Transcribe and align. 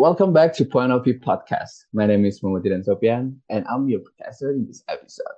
Welcome 0.00 0.32
back 0.32 0.56
to 0.56 0.64
Point 0.64 0.96
of 0.96 1.04
View 1.04 1.20
Podcast. 1.20 1.84
My 1.92 2.08
name 2.08 2.24
is 2.24 2.40
Muhammad 2.40 2.88
Sopian, 2.88 3.36
and 3.52 3.68
I'm 3.68 3.84
your 3.84 4.00
professor 4.00 4.48
in 4.48 4.64
this 4.64 4.80
episode. 4.88 5.36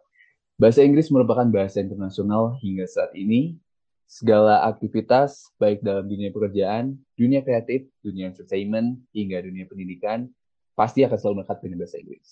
Bahasa 0.55 0.87
Inggris 0.87 1.11
merupakan 1.11 1.51
bahasa 1.51 1.83
internasional 1.83 2.55
hingga 2.63 2.87
saat 2.87 3.11
ini. 3.19 3.59
Segala 4.07 4.63
aktivitas, 4.63 5.51
baik 5.59 5.83
dalam 5.83 6.07
dunia 6.07 6.31
pekerjaan, 6.31 6.95
dunia 7.19 7.43
kreatif, 7.43 7.91
dunia 8.07 8.31
entertainment, 8.31 9.03
hingga 9.11 9.43
dunia 9.43 9.67
pendidikan, 9.67 10.31
pasti 10.79 11.03
akan 11.03 11.19
selalu 11.19 11.35
melekat 11.43 11.59
dengan 11.59 11.77
bahasa 11.83 11.97
Inggris. 11.99 12.29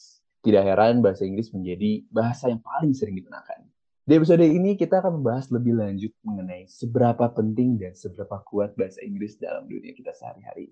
Tidak 0.46 0.62
heran 0.62 1.02
bahasa 1.02 1.26
Inggris 1.26 1.50
menjadi 1.50 2.06
bahasa 2.14 2.46
yang 2.46 2.62
paling 2.62 2.94
sering 2.94 3.18
digunakan. 3.18 3.58
Di 4.06 4.14
episode 4.14 4.46
ini 4.46 4.78
kita 4.78 5.02
akan 5.02 5.18
membahas 5.18 5.50
lebih 5.50 5.82
lanjut 5.82 6.14
mengenai 6.22 6.70
seberapa 6.70 7.26
penting 7.34 7.74
dan 7.74 7.98
seberapa 7.98 8.38
kuat 8.46 8.78
bahasa 8.78 9.02
Inggris 9.02 9.34
dalam 9.34 9.66
dunia 9.66 9.90
kita 9.98 10.14
sehari-hari. 10.14 10.70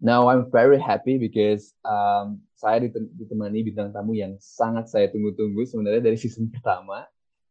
Now 0.00 0.32
I'm 0.32 0.48
very 0.48 0.80
happy 0.80 1.20
because 1.20 1.76
um, 1.84 2.40
saya 2.56 2.80
ditemani 2.88 3.68
bintang 3.68 3.92
tamu 3.92 4.16
yang 4.16 4.40
sangat 4.40 4.88
saya 4.88 5.12
tunggu-tunggu 5.12 5.68
sebenarnya 5.68 6.00
dari 6.00 6.16
season 6.16 6.48
pertama. 6.56 7.04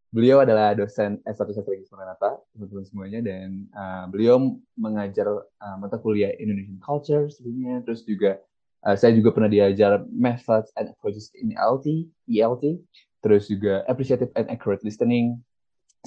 Beliau 0.10 0.42
adalah 0.42 0.74
dosen 0.74 1.22
S1 1.22 1.54
Sastra 1.54 1.78
Inggris 1.78 1.94
Maranatha, 1.94 2.42
teman-teman 2.58 2.82
semuanya, 2.82 3.22
dan 3.22 3.70
uh, 3.78 4.10
beliau 4.10 4.58
mengajar 4.74 5.30
uh, 5.62 5.78
mata 5.78 6.02
kuliah 6.02 6.34
Indonesian 6.42 6.82
Culture 6.82 7.30
sebelumnya, 7.30 7.86
terus 7.86 8.02
juga 8.10 8.42
uh, 8.90 8.98
saya 8.98 9.14
juga 9.14 9.30
pernah 9.30 9.54
diajar 9.54 10.02
Methods 10.10 10.74
and 10.82 10.90
Approaches 10.90 11.30
in 11.38 11.54
ELT, 11.54 12.10
ELT, 12.26 12.82
terus 13.22 13.46
juga 13.46 13.86
Appreciative 13.86 14.34
and 14.34 14.50
Accurate 14.50 14.82
Listening, 14.82 15.38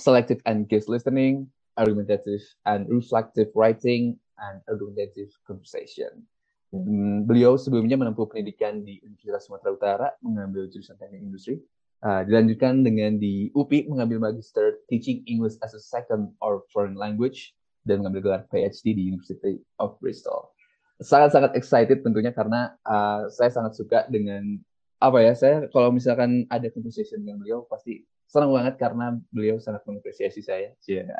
Selective 0.02 0.42
and 0.50 0.66
Guest 0.66 0.91
Listening, 0.91 1.47
Argumentative 1.78 2.42
and 2.66 2.91
Reflective 2.91 3.55
Writing, 3.55 4.19
and 4.38 4.64
Argumentative 4.68 5.32
Conversation. 5.45 6.24
Dan 6.72 7.28
beliau 7.28 7.60
sebelumnya 7.60 8.00
menempuh 8.00 8.24
pendidikan 8.32 8.80
di 8.80 8.96
Universitas 9.05 9.45
Sumatera 9.45 9.70
Utara, 9.77 10.08
mengambil 10.24 10.68
jurusan 10.72 10.96
teknik 10.96 11.20
industri. 11.20 11.61
Uh, 12.02 12.27
dilanjutkan 12.27 12.83
dengan 12.83 13.14
di 13.20 13.55
UPI 13.55 13.86
mengambil 13.86 14.19
Magister 14.19 14.83
Teaching 14.91 15.22
English 15.30 15.55
as 15.62 15.70
a 15.70 15.78
Second 15.78 16.34
or 16.42 16.66
Foreign 16.74 16.98
Language 16.98 17.55
dan 17.86 18.02
mengambil 18.02 18.20
gelar 18.27 18.42
PhD 18.50 18.97
di 18.97 19.02
University 19.06 19.62
of 19.78 19.94
Bristol. 20.02 20.50
Sangat-sangat 20.98 21.55
excited 21.55 22.02
tentunya 22.02 22.34
karena 22.34 22.74
uh, 22.83 23.30
saya 23.30 23.55
sangat 23.55 23.78
suka 23.78 24.06
dengan 24.11 24.58
apa 25.02 25.19
ya 25.19 25.34
saya 25.34 25.67
kalau 25.74 25.91
misalkan 25.91 26.46
ada 26.46 26.70
conversation 26.70 27.22
dengan 27.27 27.42
beliau 27.42 27.67
pasti 27.67 28.06
senang 28.33 28.48
banget 28.48 28.80
karena 28.80 29.20
beliau 29.28 29.61
sangat 29.61 29.84
mengapresiasi 29.84 30.41
saya. 30.41 30.72
Yeah. 30.88 31.12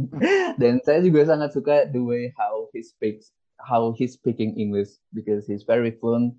dan 0.60 0.80
saya 0.80 1.04
juga 1.04 1.28
sangat 1.28 1.52
suka 1.52 1.84
the 1.92 2.00
way 2.00 2.32
how 2.40 2.72
he 2.72 2.80
speaks 2.80 3.36
how 3.60 3.92
he's 3.92 4.16
speaking 4.16 4.56
English 4.56 4.96
because 5.12 5.44
he's 5.44 5.68
very 5.68 5.92
fluent. 6.00 6.32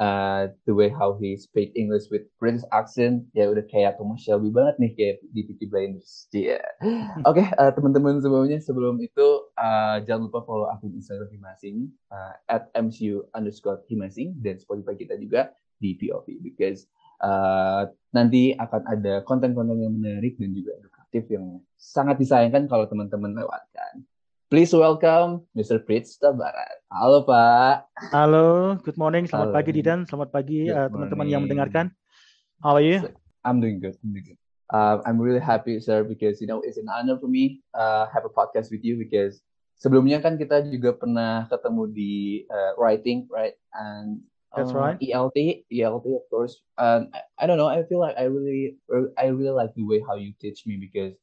Uh, 0.00 0.48
the 0.64 0.72
way 0.72 0.88
how 0.88 1.12
he 1.20 1.36
speak 1.36 1.68
English 1.76 2.08
with 2.08 2.24
British 2.40 2.64
accent 2.72 3.28
ya 3.36 3.52
udah 3.52 3.60
kayak 3.68 4.00
Thomas 4.00 4.24
Shelby 4.24 4.48
banget 4.48 4.80
nih 4.80 4.92
kayak 4.96 5.16
di 5.36 5.44
Peaky 5.44 5.68
Blinders. 5.68 6.32
Yeah. 6.32 6.64
Oke, 7.28 7.44
okay, 7.44 7.46
uh, 7.60 7.74
teman-teman 7.76 8.16
sebelumnya 8.24 8.56
sebelum 8.56 8.96
itu 9.04 9.52
uh, 9.60 10.00
jangan 10.08 10.32
lupa 10.32 10.48
follow 10.48 10.72
akun 10.72 10.96
Instagram 10.96 11.28
Himasing 11.28 11.92
uh, 12.08 12.32
at 12.48 12.72
mcu 12.72 13.28
underscore 13.36 13.84
Himasing 13.84 14.40
dan 14.40 14.56
Spotify 14.56 14.96
kita 14.96 15.20
juga 15.20 15.52
di 15.76 15.92
POV 16.00 16.40
because 16.40 16.88
uh, 17.22 17.88
nanti 18.12 18.52
akan 18.58 18.82
ada 18.84 19.22
konten-konten 19.24 19.78
yang 19.78 19.94
menarik 19.94 20.36
dan 20.36 20.50
juga 20.52 20.76
edukatif 20.76 21.24
yang 21.32 21.62
sangat 21.78 22.18
disayangkan 22.18 22.66
kalau 22.68 22.84
teman-teman 22.90 23.32
lewatkan. 23.32 24.04
Please 24.52 24.76
welcome 24.76 25.48
Mr. 25.56 25.80
Fritz 25.80 26.20
Tabarat. 26.20 26.84
Halo 26.92 27.24
Pak. 27.24 27.88
Halo, 28.12 28.76
good 28.84 29.00
morning. 29.00 29.24
Selamat 29.24 29.48
Halo. 29.48 29.56
pagi 29.56 29.70
Didan. 29.72 30.04
Selamat 30.04 30.28
pagi 30.28 30.68
uh, 30.68 30.92
teman-teman 30.92 31.24
uh, 31.24 31.32
yang 31.32 31.42
mendengarkan. 31.48 31.88
How 32.60 32.76
are 32.76 32.84
you? 32.84 33.00
I'm 33.48 33.64
doing 33.64 33.80
good. 33.80 33.96
I'm 34.04 34.12
doing 34.12 34.36
good. 34.36 34.40
Uh, 34.68 35.00
I'm 35.08 35.16
really 35.16 35.40
happy, 35.40 35.80
sir, 35.80 36.04
because 36.04 36.40
you 36.40 36.48
know 36.48 36.60
it's 36.60 36.76
an 36.76 36.88
honor 36.88 37.16
for 37.16 37.28
me 37.28 37.64
uh, 37.72 38.08
have 38.12 38.28
a 38.28 38.32
podcast 38.32 38.68
with 38.68 38.84
you 38.84 39.00
because 39.00 39.40
sebelumnya 39.76 40.20
kan 40.20 40.36
kita 40.36 40.64
juga 40.68 40.96
pernah 40.96 41.48
ketemu 41.48 41.82
di 41.92 42.14
uh, 42.48 42.72
writing, 42.76 43.28
right? 43.32 43.56
And 43.72 44.20
That's 44.56 44.72
uh, 44.72 44.78
right. 44.78 44.98
ELT, 45.00 45.64
ELT, 45.72 46.06
of 46.06 46.28
course. 46.28 46.60
And 46.76 47.08
I, 47.14 47.44
I 47.44 47.46
don't 47.46 47.56
know. 47.56 47.68
I 47.68 47.82
feel 47.84 48.00
like 48.00 48.16
I 48.18 48.24
really, 48.24 48.76
I 49.16 49.26
really 49.32 49.50
like 49.50 49.74
the 49.74 49.84
way 49.84 50.02
how 50.06 50.14
you 50.16 50.32
teach 50.40 50.66
me 50.66 50.76
because 50.76 51.14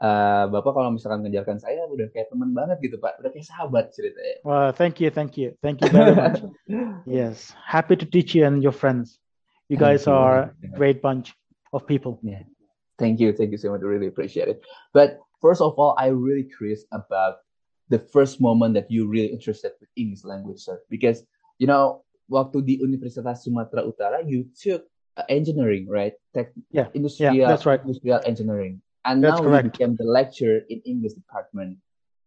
uh, 0.00 0.48
Bapak 0.48 0.72
kalau 0.72 0.90
misalkan 0.96 1.22
ngejarkan 1.28 1.60
saya 1.60 1.84
udah 1.86 2.08
kayak 2.10 2.32
teman 2.32 2.56
banget 2.56 2.80
gitu 2.80 2.96
Pak, 2.96 3.20
udah 3.20 3.30
kayak 3.30 3.46
sahabat 3.46 3.92
ceritanya. 3.92 4.40
Well, 4.42 4.72
thank 4.72 4.98
you, 4.98 5.12
thank 5.12 5.36
you, 5.36 5.54
thank 5.60 5.84
you 5.84 5.92
very 5.92 6.16
much. 6.16 6.40
yes, 7.06 7.52
happy 7.60 7.94
to 8.00 8.08
teach 8.08 8.32
you 8.32 8.48
and 8.48 8.64
your 8.64 8.74
friends. 8.74 9.20
You 9.68 9.76
guys 9.76 10.08
you. 10.08 10.16
are 10.16 10.50
a 10.64 10.68
great 10.72 11.04
bunch 11.04 11.36
of 11.76 11.84
people. 11.84 12.18
Yeah, 12.24 12.48
thank 12.96 13.20
you, 13.20 13.36
thank 13.36 13.52
you 13.52 13.60
so 13.60 13.70
much. 13.70 13.84
I 13.84 13.88
really 13.92 14.08
appreciate 14.08 14.48
it. 14.48 14.64
But 14.96 15.20
first 15.44 15.60
of 15.60 15.76
all, 15.76 15.94
I 16.00 16.10
really 16.10 16.48
curious 16.48 16.88
about 16.90 17.44
the 17.92 18.00
first 18.00 18.40
moment 18.40 18.74
that 18.74 18.90
you 18.90 19.06
really 19.06 19.28
interested 19.28 19.76
with 19.78 19.92
English 19.94 20.24
language, 20.24 20.64
sir, 20.64 20.80
because 20.88 21.22
you 21.60 21.68
know 21.68 22.02
waktu 22.30 22.62
di 22.62 22.78
Universitas 22.78 23.42
Sumatera 23.42 23.82
Utara, 23.82 24.22
you 24.22 24.46
took 24.54 24.86
uh, 25.18 25.26
engineering, 25.26 25.90
right? 25.90 26.14
Tech, 26.30 26.54
yeah, 26.70 26.86
industrial, 26.94 27.34
yeah, 27.34 27.50
that's 27.50 27.66
right. 27.66 27.82
Industrial 27.82 28.22
engineering 28.22 28.78
and 29.04 29.24
That's 29.24 29.40
now 29.40 29.46
correct. 29.46 29.64
you 29.64 29.70
became 29.70 29.96
the 29.96 30.04
lecturer 30.04 30.60
in 30.68 30.80
English 30.84 31.14
department. 31.14 31.78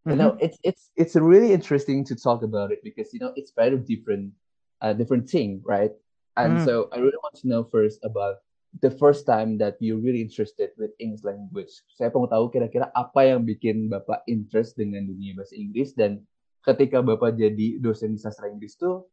Mm-hmm. 0.06 0.09
You 0.12 0.16
know, 0.18 0.38
it's 0.40 0.58
it's 0.64 0.91
it's 0.96 1.16
really 1.16 1.53
interesting 1.53 2.03
to 2.06 2.16
talk 2.16 2.44
about 2.44 2.72
it 2.72 2.84
because 2.84 3.14
you 3.14 3.19
know 3.19 3.31
it's 3.36 3.53
very 3.56 3.78
different, 3.78 4.34
uh, 4.81 4.94
different 4.94 5.30
thing, 5.30 5.62
right? 5.64 5.91
And 6.35 6.59
mm. 6.59 6.66
so 6.66 6.90
I 6.91 6.97
really 6.97 7.20
want 7.22 7.38
to 7.46 7.47
know 7.47 7.64
first 7.64 8.02
about 8.03 8.41
the 8.81 8.90
first 8.90 9.30
time 9.30 9.62
that 9.62 9.78
you 9.80 10.02
really 10.02 10.20
interested 10.20 10.74
with 10.81 10.91
English 10.97 11.22
language. 11.22 11.70
Saya 11.94 12.09
mau 12.09 12.25
tahu 12.25 12.50
kira-kira 12.50 12.90
apa 12.97 13.22
yang 13.22 13.46
bikin 13.46 13.85
Bapak 13.85 14.25
interest 14.25 14.81
dengan 14.81 15.06
dunia 15.06 15.38
bahasa 15.38 15.53
Inggris 15.53 15.94
dan 15.94 16.25
ketika 16.66 17.06
Bapak 17.06 17.38
jadi 17.38 17.78
dosen 17.78 18.18
di 18.18 18.20
sastra 18.20 18.50
Inggris 18.50 18.74
tuh 18.81 19.06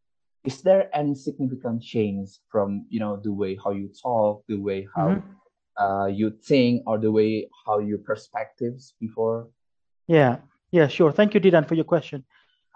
is 0.45 0.63
there 0.63 0.89
any 0.97 1.15
significant 1.15 1.83
change 1.83 2.41
from 2.49 2.87
you 2.89 3.01
know 3.01 3.21
the 3.21 3.33
way 3.33 3.59
how 3.59 3.71
you 3.71 3.93
talk, 3.93 4.45
the 4.49 4.57
way 4.57 4.89
how 4.97 5.19
mm-hmm 5.19 5.41
uh, 5.81 6.09
you 6.13 6.31
think 6.31 6.85
or 6.85 7.01
the 7.01 7.11
way 7.11 7.49
how 7.65 7.81
your 7.81 7.99
perspectives 7.99 8.93
before? 9.01 9.49
Yeah, 10.05 10.45
yeah, 10.71 10.87
sure. 10.89 11.13
Thank 11.13 11.33
you, 11.33 11.41
Didan, 11.41 11.65
for 11.65 11.75
your 11.75 11.89
question. 11.89 12.29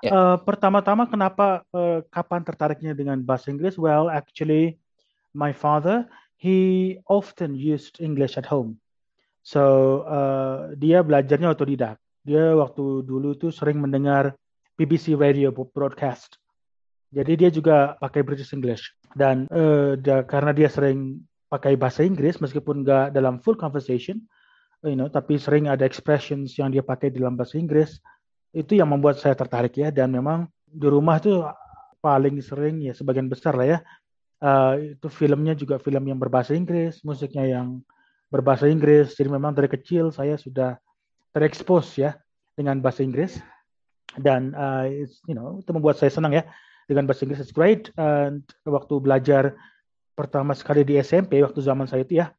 Yeah. 0.02 0.16
Uh, 0.16 0.36
pertama-tama, 0.40 1.08
kenapa 1.08 1.64
uh, 1.72 2.00
kapan 2.08 2.44
tertariknya 2.44 2.96
dengan 2.96 3.20
bahasa 3.20 3.52
Inggris? 3.52 3.76
Well, 3.76 4.08
actually, 4.08 4.80
my 5.36 5.52
father 5.52 6.08
he 6.40 7.00
often 7.08 7.56
used 7.56 8.00
English 8.04 8.36
at 8.36 8.44
home. 8.44 8.76
So 9.44 10.04
uh, 10.08 10.72
dia 10.76 11.00
belajarnya 11.04 11.52
otodidak. 11.56 11.96
Dia 12.24 12.52
waktu 12.56 13.04
dulu 13.04 13.36
tuh 13.36 13.52
sering 13.52 13.80
mendengar 13.80 14.36
BBC 14.76 15.16
radio 15.16 15.52
broadcast. 15.52 16.36
Jadi 17.14 17.32
dia 17.38 17.50
juga 17.54 17.94
pakai 18.02 18.26
British 18.26 18.50
English 18.50 18.90
dan 19.14 19.46
uh, 19.54 19.94
dia, 19.94 20.26
karena 20.26 20.50
dia 20.50 20.66
sering 20.66 21.22
pakai 21.46 21.78
bahasa 21.78 22.02
Inggris 22.02 22.42
meskipun 22.42 22.82
nggak 22.82 23.14
dalam 23.14 23.38
full 23.38 23.54
conversation, 23.54 24.18
you 24.82 24.98
know, 24.98 25.06
tapi 25.06 25.38
sering 25.38 25.70
ada 25.70 25.86
expressions 25.86 26.58
yang 26.58 26.74
dia 26.74 26.82
pakai 26.82 27.14
dalam 27.14 27.38
bahasa 27.38 27.54
Inggris. 27.56 28.02
Itu 28.50 28.74
yang 28.74 28.90
membuat 28.90 29.22
saya 29.22 29.38
tertarik 29.38 29.78
ya 29.78 29.94
dan 29.94 30.10
memang 30.10 30.50
di 30.66 30.86
rumah 30.90 31.22
tuh 31.22 31.46
paling 32.02 32.38
sering 32.42 32.82
ya 32.82 32.92
sebagian 32.94 33.30
besar 33.30 33.54
lah 33.54 33.66
ya 33.66 33.78
uh, 34.44 34.74
itu 34.76 35.08
filmnya 35.08 35.56
juga 35.56 35.80
film 35.80 36.04
yang 36.04 36.20
berbahasa 36.20 36.52
Inggris, 36.52 37.00
musiknya 37.00 37.48
yang 37.60 37.80
berbahasa 38.28 38.68
Inggris. 38.68 39.16
Jadi 39.16 39.32
memang 39.32 39.56
dari 39.56 39.72
kecil 39.72 40.12
saya 40.12 40.36
sudah 40.36 40.76
terekspos 41.32 41.96
ya 41.96 42.18
dengan 42.54 42.78
bahasa 42.78 43.02
Inggris 43.02 43.40
dan 44.14 44.54
uh, 44.54 44.86
you 45.26 45.34
know 45.34 45.58
itu 45.58 45.70
membuat 45.74 45.98
saya 45.98 46.12
senang 46.12 46.30
ya 46.30 46.46
dengan 46.90 47.08
bahasa 47.08 47.24
Inggris. 47.24 47.40
It's 47.42 47.54
great. 47.54 47.92
And 47.96 48.44
waktu 48.64 49.00
belajar 49.00 49.56
pertama 50.14 50.54
sekali 50.54 50.86
di 50.86 51.00
SMP 51.00 51.42
waktu 51.42 51.58
zaman 51.58 51.90
saya 51.90 52.06
itu 52.06 52.22
ya 52.22 52.30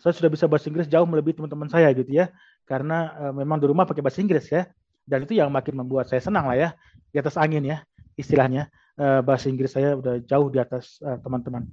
saya 0.00 0.12
sudah 0.12 0.30
bisa 0.30 0.44
bahasa 0.46 0.68
Inggris 0.68 0.86
jauh 0.86 1.08
melebihi 1.08 1.40
teman-teman 1.40 1.68
saya 1.72 1.88
gitu 1.96 2.08
ya. 2.12 2.28
Karena 2.66 3.14
uh, 3.16 3.32
memang 3.32 3.62
di 3.62 3.66
rumah 3.70 3.88
pakai 3.88 4.04
bahasa 4.04 4.20
Inggris 4.20 4.48
ya. 4.52 4.68
Dan 5.06 5.22
itu 5.22 5.38
yang 5.38 5.54
makin 5.54 5.78
membuat 5.78 6.10
saya 6.10 6.18
senang 6.18 6.50
lah 6.50 6.58
ya 6.58 6.68
di 7.14 7.16
atas 7.22 7.38
angin 7.38 7.62
ya 7.62 7.82
istilahnya. 8.18 8.68
Uh, 8.96 9.20
bahasa 9.20 9.52
Inggris 9.52 9.76
saya 9.76 9.92
udah 9.92 10.24
jauh 10.24 10.48
di 10.48 10.58
atas 10.60 11.00
uh, 11.04 11.20
teman-teman. 11.20 11.68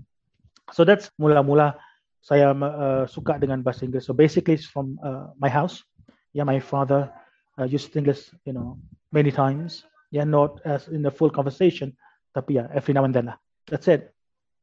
So 0.71 0.83
that's 0.87 1.11
mula-mula 1.19 1.75
saya 2.23 2.55
uh, 2.55 3.03
suka 3.07 3.39
dengan 3.39 3.63
bahasa 3.63 3.83
Inggris. 3.83 4.07
So 4.07 4.15
basically 4.15 4.59
it's 4.59 4.67
from 4.67 4.99
uh, 5.03 5.31
my 5.39 5.51
house. 5.51 5.83
Yeah 6.31 6.47
my 6.47 6.59
father 6.63 7.11
uh, 7.59 7.67
used 7.67 7.95
English 7.95 8.31
you 8.47 8.53
know 8.55 8.79
many 9.11 9.31
times. 9.31 9.83
Yeah 10.13 10.27
not 10.27 10.61
as 10.63 10.87
in 10.87 11.01
the 11.03 11.11
full 11.11 11.33
conversation 11.33 11.95
tapi 12.35 12.57
ya 12.59 12.67
every 12.73 12.91
now 12.91 13.05
and 13.05 13.13
then 13.13 13.29
lah 13.29 13.37
that's 13.69 13.87
it 13.87 14.13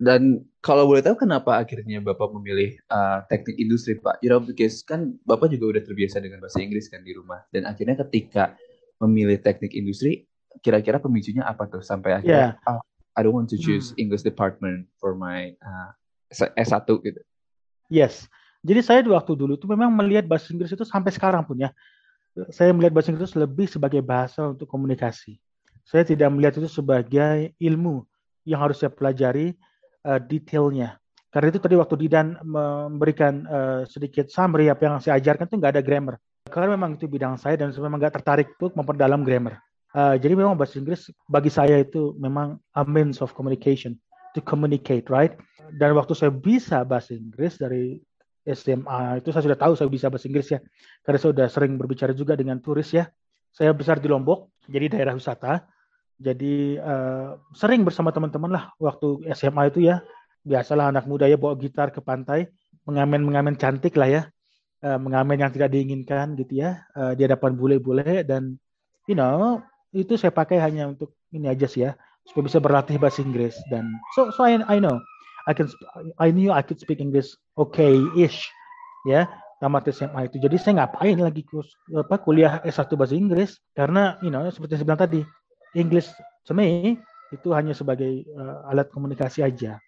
dan 0.01 0.49
kalau 0.65 0.89
boleh 0.89 1.05
tahu 1.05 1.29
kenapa 1.29 1.61
akhirnya 1.61 2.01
Bapak 2.01 2.33
memilih 2.33 2.73
uh, 2.89 3.21
teknik 3.29 3.61
industri 3.61 4.01
Pak? 4.01 4.25
You 4.25 4.33
know, 4.33 4.41
because 4.41 4.81
kan 4.81 5.21
Bapak 5.29 5.53
juga 5.53 5.77
udah 5.77 5.83
terbiasa 5.85 6.25
dengan 6.25 6.41
bahasa 6.41 6.65
Inggris 6.65 6.89
kan 6.89 7.05
di 7.05 7.13
rumah. 7.13 7.45
Dan 7.53 7.69
akhirnya 7.69 8.01
ketika 8.09 8.57
memilih 8.97 9.37
teknik 9.45 9.77
industri, 9.77 10.25
kira-kira 10.65 10.97
pemicunya 10.97 11.45
apa 11.45 11.69
tuh 11.69 11.85
sampai 11.85 12.17
akhirnya 12.17 12.57
yeah. 12.57 12.73
oh, 12.73 12.81
I 13.13 13.21
don't 13.21 13.37
want 13.37 13.53
to 13.53 13.61
choose 13.61 13.93
hmm. 13.93 14.09
English 14.09 14.25
department 14.25 14.89
for 14.97 15.13
my 15.13 15.53
uh, 15.61 15.93
S1 16.33 16.89
gitu. 17.05 17.21
Yes. 17.93 18.25
Jadi 18.65 18.81
saya 18.81 19.01
waktu 19.05 19.37
dulu 19.37 19.61
itu 19.61 19.69
memang 19.69 19.93
melihat 19.93 20.25
bahasa 20.25 20.49
Inggris 20.49 20.73
itu 20.73 20.85
sampai 20.89 21.13
sekarang 21.13 21.45
pun 21.45 21.61
ya. 21.61 21.77
Saya 22.49 22.73
melihat 22.73 22.97
bahasa 22.97 23.13
Inggris 23.13 23.37
itu 23.37 23.41
lebih 23.41 23.69
sebagai 23.69 24.01
bahasa 24.01 24.49
untuk 24.49 24.65
komunikasi. 24.65 25.37
Saya 25.85 26.07
tidak 26.07 26.29
melihat 26.33 26.59
itu 26.61 26.69
sebagai 26.71 27.53
ilmu 27.59 28.05
yang 28.47 28.61
harus 28.63 28.81
saya 28.81 28.93
pelajari 28.93 29.57
uh, 30.07 30.21
detailnya. 30.21 31.01
Karena 31.31 31.55
itu 31.55 31.63
tadi 31.63 31.79
waktu 31.79 31.95
Didan 31.95 32.35
memberikan 32.43 33.47
uh, 33.47 33.83
sedikit 33.87 34.27
summary 34.35 34.67
apa 34.67 34.83
yang 34.83 34.97
saya 34.99 35.23
ajarkan 35.23 35.47
itu 35.47 35.57
nggak 35.63 35.73
ada 35.79 35.83
grammar. 35.83 36.15
Karena 36.51 36.75
memang 36.75 36.99
itu 36.99 37.07
bidang 37.07 37.39
saya 37.39 37.55
dan 37.55 37.71
saya 37.71 37.87
memang 37.87 38.03
nggak 38.03 38.19
tertarik 38.19 38.51
untuk 38.59 38.75
memperdalam 38.75 39.23
grammar. 39.23 39.63
Uh, 39.95 40.15
jadi 40.19 40.35
memang 40.39 40.55
bahasa 40.55 40.79
Inggris 40.79 41.11
bagi 41.27 41.51
saya 41.51 41.83
itu 41.83 42.15
memang 42.19 42.59
a 42.75 42.83
means 42.87 43.23
of 43.23 43.35
communication, 43.35 43.99
to 44.35 44.43
communicate, 44.43 45.07
right? 45.11 45.35
Dan 45.79 45.95
waktu 45.95 46.15
saya 46.19 46.35
bisa 46.35 46.83
bahasa 46.83 47.15
Inggris 47.15 47.59
dari 47.59 48.03
SMA 48.47 49.23
itu 49.23 49.31
saya 49.31 49.47
sudah 49.47 49.59
tahu 49.59 49.73
saya 49.79 49.87
bisa 49.91 50.11
bahasa 50.11 50.27
Inggris 50.27 50.49
ya, 50.51 50.59
karena 51.07 51.19
saya 51.19 51.31
sudah 51.35 51.47
sering 51.51 51.79
berbicara 51.79 52.11
juga 52.15 52.35
dengan 52.35 52.59
turis 52.59 52.91
ya. 52.91 53.07
Saya 53.51 53.75
besar 53.75 53.99
di 53.99 54.07
Lombok, 54.07 54.51
jadi 54.71 54.91
daerah 54.91 55.15
wisata. 55.15 55.67
Jadi 56.21 56.77
uh, 56.77 57.41
sering 57.57 57.83
bersama 57.83 58.13
teman-teman 58.13 58.53
lah 58.53 58.65
waktu 58.77 59.25
SMA 59.35 59.73
itu 59.73 59.89
ya. 59.89 60.05
Biasalah 60.41 60.89
anak 60.89 61.05
muda 61.05 61.29
ya 61.29 61.37
bawa 61.37 61.53
gitar 61.57 61.93
ke 61.93 62.01
pantai, 62.01 62.49
mengamen-mengamen 62.89 63.57
cantik 63.61 63.97
lah 63.97 64.09
ya. 64.09 64.23
Uh, 64.81 64.97
mengamen 64.97 65.37
yang 65.37 65.53
tidak 65.53 65.73
diinginkan 65.73 66.37
gitu 66.37 66.65
ya. 66.65 66.85
Uh, 66.97 67.13
di 67.13 67.25
hadapan 67.29 67.53
bule-bule 67.57 68.25
dan 68.25 68.57
you 69.09 69.17
know 69.19 69.59
itu 69.91 70.15
saya 70.15 70.31
pakai 70.31 70.63
hanya 70.63 70.87
untuk 70.87 71.11
ini 71.35 71.51
aja 71.51 71.67
sih 71.67 71.83
ya 71.89 71.99
supaya 72.31 72.47
bisa 72.47 72.59
berlatih 72.63 72.97
bahasa 73.03 73.27
Inggris 73.27 73.59
dan 73.75 73.91
so 74.15 74.31
so 74.31 74.47
I, 74.47 74.63
I 74.71 74.79
know 74.79 75.03
I 75.51 75.53
can 75.57 75.67
I 76.23 76.31
knew 76.31 76.55
I 76.55 76.63
could 76.63 76.79
speak 76.79 77.03
English 77.03 77.35
okay-ish 77.59 78.47
ya 79.09 79.27
tamat 79.61 79.93
SMA 79.93 80.33
itu. 80.33 80.41
Jadi 80.41 80.57
saya 80.57 80.83
ngapain 80.83 81.21
lagi 81.21 81.45
kus, 81.45 81.77
apa 81.93 82.17
kuliah 82.17 82.65
S1 82.65 82.89
bahasa 82.97 83.13
Inggris? 83.13 83.61
Karena 83.77 84.17
you 84.25 84.33
know 84.33 84.49
seperti 84.49 84.81
saya 84.81 84.87
bilang 84.89 85.03
tadi 85.05 85.21
English 85.77 86.09
to 86.49 86.57
itu 87.31 87.49
hanya 87.55 87.77
sebagai 87.77 88.27
uh, 88.35 88.67
alat 88.67 88.91
komunikasi 88.91 89.45
aja. 89.47 89.79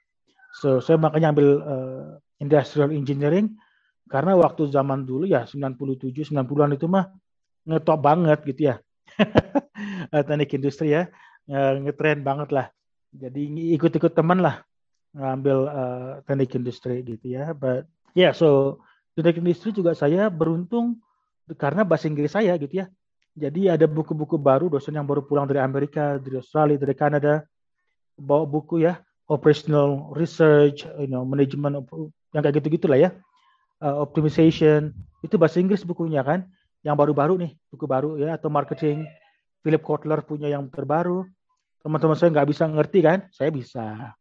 So 0.60 0.78
saya 0.78 1.00
makanya 1.00 1.34
ambil 1.34 1.48
uh, 1.64 2.06
industrial 2.38 2.92
engineering. 2.94 3.56
Karena 4.06 4.36
waktu 4.36 4.68
zaman 4.68 5.08
dulu 5.08 5.24
ya 5.24 5.48
97 5.48 6.12
90-an 6.36 6.76
itu 6.76 6.86
mah 6.86 7.08
ngetop 7.64 7.98
banget 7.98 8.44
gitu 8.44 8.70
ya. 8.70 8.76
Teknik 10.28 10.52
industri 10.54 10.92
ya. 10.92 11.08
Uh, 11.48 11.80
ngetren 11.82 12.20
banget 12.22 12.52
lah. 12.52 12.66
Jadi 13.10 13.72
ikut-ikut 13.74 14.12
teman 14.12 14.44
lah 14.44 14.62
ngambil 15.12 15.58
uh, 15.68 16.12
teknik 16.28 16.52
industri 16.56 17.00
gitu 17.02 17.26
ya. 17.32 17.56
But 17.56 17.88
yeah 18.12 18.36
so 18.36 18.78
teknik 19.16 19.44
industri 19.44 19.70
juga 19.72 19.92
saya 19.92 20.32
beruntung 20.32 20.96
karena 21.58 21.84
bahasa 21.84 22.08
Inggris 22.08 22.32
saya 22.32 22.56
gitu 22.56 22.80
ya 22.82 22.86
jadi 23.32 23.76
ada 23.76 23.88
buku-buku 23.88 24.36
baru 24.36 24.68
dosen 24.68 24.96
yang 24.96 25.08
baru 25.08 25.24
pulang 25.24 25.48
dari 25.48 25.60
Amerika 25.60 26.16
dari 26.20 26.40
Australia 26.40 26.80
dari 26.80 26.94
Kanada 26.96 27.44
bawa 28.16 28.44
buku 28.48 28.84
ya 28.84 29.00
operational 29.28 30.12
research 30.16 30.88
you 31.00 31.08
know 31.08 31.24
management 31.24 31.84
yang 32.32 32.42
kayak 32.44 32.60
gitu 32.60 32.80
gitulah 32.80 32.96
ya 32.96 33.10
uh, 33.84 34.00
optimization 34.00 34.92
itu 35.20 35.36
bahasa 35.36 35.60
Inggris 35.60 35.84
bukunya 35.84 36.24
kan 36.24 36.48
yang 36.80 36.96
baru-baru 36.96 37.36
nih 37.36 37.52
buku 37.68 37.84
baru 37.84 38.16
ya 38.16 38.36
atau 38.36 38.48
marketing 38.48 39.04
Philip 39.62 39.82
Kotler 39.82 40.20
punya 40.26 40.50
yang 40.50 40.66
terbaru. 40.68 41.24
Teman-teman 41.82 42.18
saya 42.18 42.30
nggak 42.34 42.48
bisa 42.50 42.66
ngerti 42.66 42.98
kan? 43.02 43.18
Saya 43.30 43.50
bisa. 43.54 44.14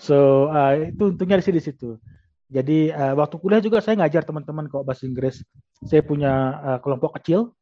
So 0.00 0.48
uh, 0.48 0.72
itu 0.88 1.12
untungnya 1.12 1.40
di 1.40 1.60
situ. 1.60 2.00
Jadi 2.48 2.88
uh, 2.88 3.12
waktu 3.12 3.36
kuliah 3.36 3.60
juga 3.60 3.84
saya 3.84 4.00
ngajar 4.00 4.24
teman-teman 4.24 4.72
kok 4.72 4.84
bahasa 4.84 5.04
Inggris. 5.04 5.44
Saya 5.84 6.00
punya 6.00 6.32
uh, 6.64 6.78
kelompok 6.80 7.20
kecil 7.20 7.52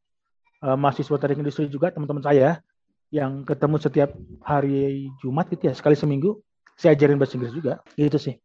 uh, 0.63 0.79
mahasiswa 0.79 1.19
teknik 1.19 1.43
industri 1.43 1.67
juga 1.67 1.91
teman-teman 1.91 2.23
saya 2.23 2.63
yang 3.11 3.43
ketemu 3.43 3.75
setiap 3.79 4.09
hari 4.43 5.11
Jumat 5.19 5.47
gitu 5.51 5.71
ya 5.71 5.73
sekali 5.75 5.95
seminggu 5.95 6.39
saya 6.79 6.95
ajarin 6.95 7.19
bahasa 7.19 7.35
Inggris 7.35 7.55
juga. 7.55 7.83
Itu 7.99 8.15
sih. 8.15 8.39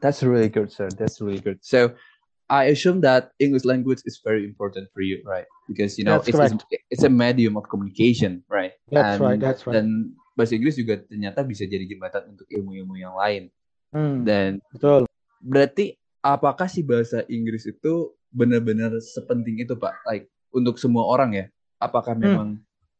That's 0.00 0.24
really 0.24 0.48
good, 0.48 0.72
sir. 0.72 0.88
That's 0.90 1.20
really 1.20 1.44
good. 1.44 1.60
So 1.60 1.94
I 2.48 2.72
assume 2.72 3.04
that 3.04 3.30
English 3.38 3.68
language 3.68 4.02
is 4.08 4.18
very 4.24 4.42
important 4.42 4.88
for 4.90 5.04
you, 5.04 5.22
right? 5.22 5.46
Because 5.68 6.00
you 6.00 6.08
know 6.08 6.18
it's, 6.18 6.32
it's, 6.32 6.64
it's 6.90 7.04
a 7.04 7.12
medium 7.12 7.54
of 7.54 7.68
communication, 7.68 8.42
right? 8.48 8.74
That's 8.90 9.20
and, 9.20 9.22
right. 9.22 9.38
That's 9.38 9.62
right. 9.68 9.76
Dan 9.78 10.16
bahasa 10.34 10.56
Inggris 10.56 10.80
juga 10.80 11.04
ternyata 11.04 11.44
bisa 11.44 11.68
jadi 11.68 11.84
jembatan 11.84 12.32
untuk 12.32 12.48
ilmu-ilmu 12.48 12.96
yang 12.96 13.14
lain. 13.14 13.52
Hmm, 13.92 14.24
dan 14.24 14.62
betul. 14.72 15.09
Berarti 15.40 15.96
apakah 16.20 16.68
si 16.68 16.84
bahasa 16.84 17.24
Inggris 17.26 17.66
itu 17.66 18.12
benar-benar 18.30 18.94
sepenting 19.00 19.58
itu, 19.58 19.74
Pak? 19.74 20.04
Like 20.06 20.28
untuk 20.52 20.76
semua 20.76 21.08
orang 21.08 21.34
ya? 21.34 21.46
Apakah 21.80 22.14
hmm. 22.14 22.22
memang 22.22 22.48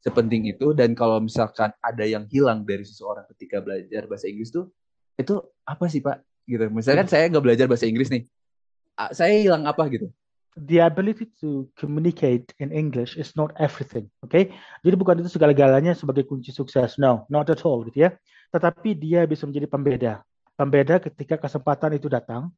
sepenting 0.01 0.49
itu? 0.49 0.73
Dan 0.73 0.97
kalau 0.97 1.21
misalkan 1.21 1.71
ada 1.85 2.05
yang 2.09 2.25
hilang 2.27 2.65
dari 2.65 2.83
seseorang 2.83 3.29
ketika 3.37 3.61
belajar 3.61 4.09
bahasa 4.09 4.27
Inggris 4.27 4.51
tuh, 4.51 4.73
itu 5.21 5.39
apa 5.69 5.85
sih, 5.87 6.01
Pak? 6.01 6.25
Gitu. 6.49 6.67
Misalkan 6.73 7.07
hmm. 7.07 7.13
saya 7.13 7.29
nggak 7.29 7.45
belajar 7.45 7.67
bahasa 7.69 7.87
Inggris 7.87 8.09
nih, 8.09 8.25
saya 9.13 9.37
hilang 9.37 9.69
apa 9.69 9.87
gitu 9.93 10.11
the 10.57 10.83
ability 10.83 11.31
to 11.41 11.69
communicate 11.79 12.53
in 12.59 12.75
English 12.75 13.15
is 13.17 13.37
not 13.39 13.55
everything, 13.57 14.11
oke? 14.25 14.31
Okay? 14.35 14.51
Jadi 14.83 14.95
bukan 14.99 15.23
itu 15.23 15.31
segala-galanya 15.31 15.95
sebagai 15.95 16.27
kunci 16.27 16.51
sukses, 16.51 16.99
no, 16.99 17.25
not 17.31 17.47
at 17.49 17.63
all, 17.63 17.87
gitu 17.87 18.11
ya. 18.11 18.11
Tetapi 18.51 18.99
dia 18.99 19.25
bisa 19.31 19.47
menjadi 19.47 19.67
pembeda, 19.71 20.13
pembeda 20.61 21.01
ketika 21.01 21.41
kesempatan 21.41 21.97
itu 21.97 22.13
datang, 22.13 22.53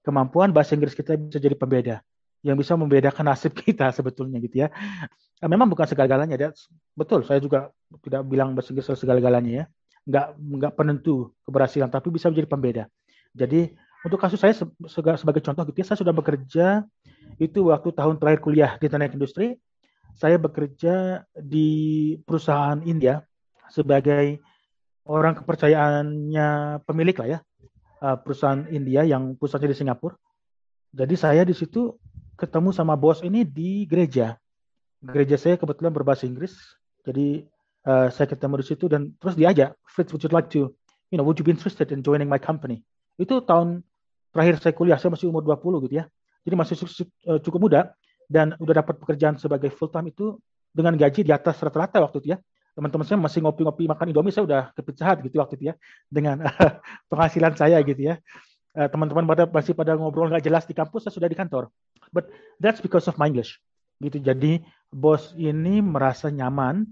kemampuan 0.00 0.48
bahasa 0.48 0.72
Inggris 0.72 0.96
kita 0.96 1.20
bisa 1.20 1.36
jadi 1.36 1.52
pembeda, 1.52 2.00
yang 2.40 2.56
bisa 2.56 2.72
membedakan 2.72 3.28
nasib 3.28 3.52
kita 3.60 3.92
sebetulnya, 3.92 4.40
gitu 4.40 4.64
ya. 4.64 4.72
Memang 5.44 5.68
bukan 5.68 5.84
segala-galanya, 5.84 6.40
betul. 6.96 7.20
Saya 7.28 7.44
juga 7.44 7.68
tidak 8.00 8.24
bilang 8.24 8.56
bahasa 8.56 8.72
Inggris 8.72 8.88
segala-galanya 8.96 9.52
ya, 9.52 9.64
nggak 10.08 10.26
nggak 10.40 10.72
penentu 10.72 11.36
keberhasilan, 11.44 11.92
tapi 11.92 12.08
bisa 12.08 12.32
menjadi 12.32 12.48
pembeda. 12.48 12.84
Jadi 13.36 13.76
untuk 14.04 14.16
kasus 14.20 14.40
saya 14.40 14.56
sebagai 15.20 15.44
contoh 15.44 15.68
gitu 15.68 15.84
ya, 15.84 15.86
saya 15.92 15.98
sudah 16.00 16.16
bekerja 16.16 16.88
itu 17.36 17.68
waktu 17.68 17.92
tahun 17.92 18.16
terakhir 18.16 18.40
kuliah 18.40 18.72
di 18.80 18.88
teknik 18.88 19.16
industri. 19.20 19.60
Saya 20.14 20.38
bekerja 20.38 21.26
di 21.34 22.14
perusahaan 22.22 22.78
India 22.86 23.26
sebagai 23.66 24.38
orang 25.04 25.36
kepercayaannya 25.36 26.80
pemilik 26.88 27.16
lah 27.16 27.28
ya 27.28 27.38
eh, 28.00 28.16
perusahaan 28.20 28.64
India 28.72 29.04
yang 29.04 29.36
pusatnya 29.36 29.72
di 29.72 29.78
Singapura. 29.78 30.16
Jadi 30.94 31.14
saya 31.18 31.42
di 31.42 31.52
situ 31.52 31.98
ketemu 32.38 32.70
sama 32.70 32.94
bos 32.94 33.22
ini 33.22 33.42
di 33.42 33.86
gereja. 33.86 34.38
Gereja 35.02 35.36
saya 35.36 35.58
kebetulan 35.58 35.90
berbahasa 35.90 36.24
Inggris. 36.24 36.54
Jadi 37.04 37.44
uh, 37.84 38.08
saya 38.08 38.26
ketemu 38.30 38.64
di 38.64 38.66
situ 38.66 38.84
dan 38.88 39.12
terus 39.20 39.36
diajak, 39.36 39.76
Fritz, 39.84 40.10
would 40.14 40.24
you 40.24 40.32
like 40.32 40.48
to, 40.48 40.72
you 41.12 41.16
know, 41.18 41.26
would 41.26 41.36
you 41.36 41.44
be 41.44 41.52
interested 41.52 41.92
in 41.92 42.00
joining 42.00 42.30
my 42.30 42.40
company? 42.40 42.80
Itu 43.20 43.44
tahun 43.44 43.84
terakhir 44.32 44.64
saya 44.64 44.72
kuliah, 44.72 44.96
saya 44.96 45.12
masih 45.12 45.28
umur 45.28 45.44
20 45.44 45.84
gitu 45.90 45.94
ya. 46.00 46.04
Jadi 46.44 46.54
masih 46.56 46.74
eh, 47.28 47.40
cukup 47.44 47.60
muda 47.68 47.92
dan 48.26 48.56
udah 48.56 48.80
dapat 48.80 48.96
pekerjaan 48.96 49.36
sebagai 49.36 49.68
full 49.72 49.92
time 49.92 50.08
itu 50.08 50.40
dengan 50.74 50.96
gaji 50.96 51.22
di 51.22 51.32
atas 51.32 51.60
rata-rata 51.60 52.00
waktu 52.00 52.24
itu 52.24 52.28
ya. 52.34 52.38
Teman-teman 52.74 53.06
saya 53.06 53.18
masih 53.22 53.38
ngopi-ngopi 53.46 53.86
makan 53.86 54.10
Indomie, 54.10 54.34
saya 54.34 54.44
udah 54.44 54.62
ke 54.74 54.82
Pizza 54.82 55.06
Hut 55.06 55.22
gitu 55.22 55.38
waktu 55.38 55.54
itu 55.56 55.64
ya 55.70 55.74
dengan 56.10 56.42
penghasilan 57.10 57.54
saya 57.54 57.78
gitu 57.86 58.12
ya. 58.12 58.18
Eh, 58.74 58.88
teman-teman 58.90 59.22
pada 59.30 59.46
masih 59.46 59.70
pada 59.78 59.94
ngobrol 59.94 60.26
nggak 60.26 60.42
jelas 60.42 60.66
di 60.66 60.74
kampus, 60.74 61.06
saya 61.06 61.14
sudah 61.14 61.30
di 61.30 61.38
kantor. 61.38 61.70
But 62.10 62.34
that's 62.58 62.82
because 62.82 63.06
of 63.06 63.14
my 63.14 63.30
English. 63.30 63.62
Gitu. 64.02 64.18
Jadi 64.18 64.66
bos 64.90 65.30
ini 65.38 65.78
merasa 65.78 66.26
nyaman 66.26 66.82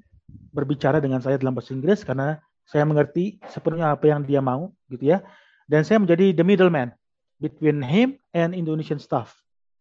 berbicara 0.54 1.02
dengan 1.02 1.18
saya 1.18 1.36
dalam 1.42 1.58
bahasa 1.58 1.74
Inggris 1.74 2.06
karena 2.06 2.38
saya 2.62 2.86
mengerti 2.86 3.42
sepenuhnya 3.50 3.98
apa 3.98 4.06
yang 4.06 4.22
dia 4.22 4.38
mau 4.38 4.70
gitu 4.86 5.10
ya. 5.10 5.26
Dan 5.66 5.82
saya 5.82 5.98
menjadi 5.98 6.30
the 6.30 6.46
middleman 6.46 6.94
between 7.42 7.82
him 7.82 8.14
and 8.30 8.54
Indonesian 8.54 9.02
staff. 9.02 9.34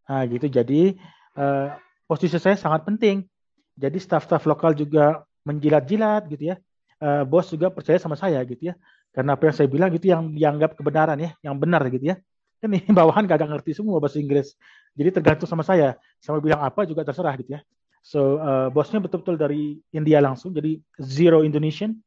Nah, 0.10 0.25
gitu. 0.25 0.50
Jadi 0.50 0.98
uh, 1.38 1.77
posisi 2.10 2.41
saya 2.41 2.58
sangat 2.58 2.81
penting. 2.89 3.29
Jadi 3.77 3.98
staff-staff 4.01 4.43
lokal 4.50 4.74
juga 4.74 5.22
menjilat-jilat 5.48 6.27
gitu 6.29 6.53
ya. 6.53 6.55
Uh, 7.01 7.25
bos 7.25 7.50
juga 7.50 7.74
percaya 7.74 7.98
sama 7.98 8.13
saya 8.13 8.38
gitu 8.45 8.71
ya. 8.71 8.75
Karena 9.12 9.36
apa 9.36 9.50
yang 9.50 9.55
saya 9.55 9.67
bilang 9.67 9.89
gitu 9.91 10.07
yang 10.07 10.31
dianggap 10.31 10.77
kebenaran 10.77 11.17
ya, 11.19 11.36
yang 11.43 11.57
benar 11.60 11.83
gitu 11.91 12.13
ya. 12.13 12.15
Kan 12.62 12.71
ini 12.71 12.86
bawahan 12.98 13.25
kagak 13.25 13.50
ngerti 13.50 13.75
semua 13.75 13.98
bahasa 13.98 14.21
Inggris. 14.21 14.53
Jadi 14.93 15.10
tergantung 15.12 15.50
sama 15.50 15.65
saya. 15.65 15.98
Sama 16.21 16.39
bilang 16.39 16.62
apa 16.62 16.86
juga 16.86 17.01
terserah 17.01 17.33
gitu 17.41 17.57
ya. 17.57 17.62
So 18.01 18.41
uh, 18.41 18.67
bosnya 18.74 18.98
betul-betul 18.98 19.38
dari 19.38 19.77
India 19.93 20.17
langsung, 20.17 20.53
jadi 20.57 20.81
zero 20.98 21.45
Indonesian. 21.45 22.01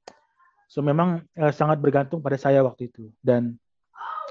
So 0.66 0.82
memang 0.82 1.22
uh, 1.38 1.54
sangat 1.54 1.78
bergantung 1.78 2.18
pada 2.18 2.34
saya 2.34 2.66
waktu 2.66 2.90
itu. 2.90 3.14
Dan 3.22 3.54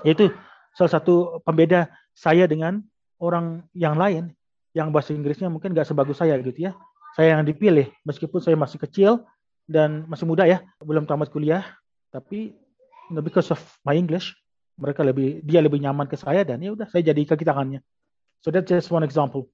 itu 0.04 0.28
salah 0.76 0.92
satu 0.92 1.40
pembeda 1.48 1.88
saya 2.12 2.44
dengan 2.50 2.84
orang 3.22 3.64
yang 3.72 3.96
lain 3.96 4.36
yang 4.76 4.90
bahasa 4.92 5.16
Inggrisnya 5.16 5.48
mungkin 5.48 5.72
nggak 5.72 5.88
sebagus 5.88 6.20
saya 6.20 6.36
gitu 6.42 6.68
ya. 6.68 6.76
Saya 7.14 7.38
yang 7.38 7.46
dipilih 7.46 7.94
meskipun 8.06 8.42
saya 8.42 8.58
masih 8.58 8.82
kecil 8.82 9.22
dan 9.70 10.10
masih 10.10 10.26
muda 10.26 10.50
ya, 10.50 10.66
belum 10.82 11.06
tamat 11.06 11.30
kuliah. 11.30 11.64
Tapi 12.10 12.54
because 13.22 13.54
of 13.54 13.62
my 13.86 13.94
English, 13.94 14.34
mereka 14.78 15.06
lebih 15.06 15.46
dia 15.46 15.62
lebih 15.62 15.78
nyaman 15.78 16.10
ke 16.10 16.18
saya 16.18 16.42
dan 16.42 16.58
ya 16.62 16.74
udah 16.74 16.90
saya 16.90 17.14
jadi 17.14 17.22
kaki 17.26 17.46
tangannya. 17.46 17.86
So 18.42 18.50
that's 18.50 18.68
just 18.68 18.90
one 18.90 19.06
example. 19.06 19.48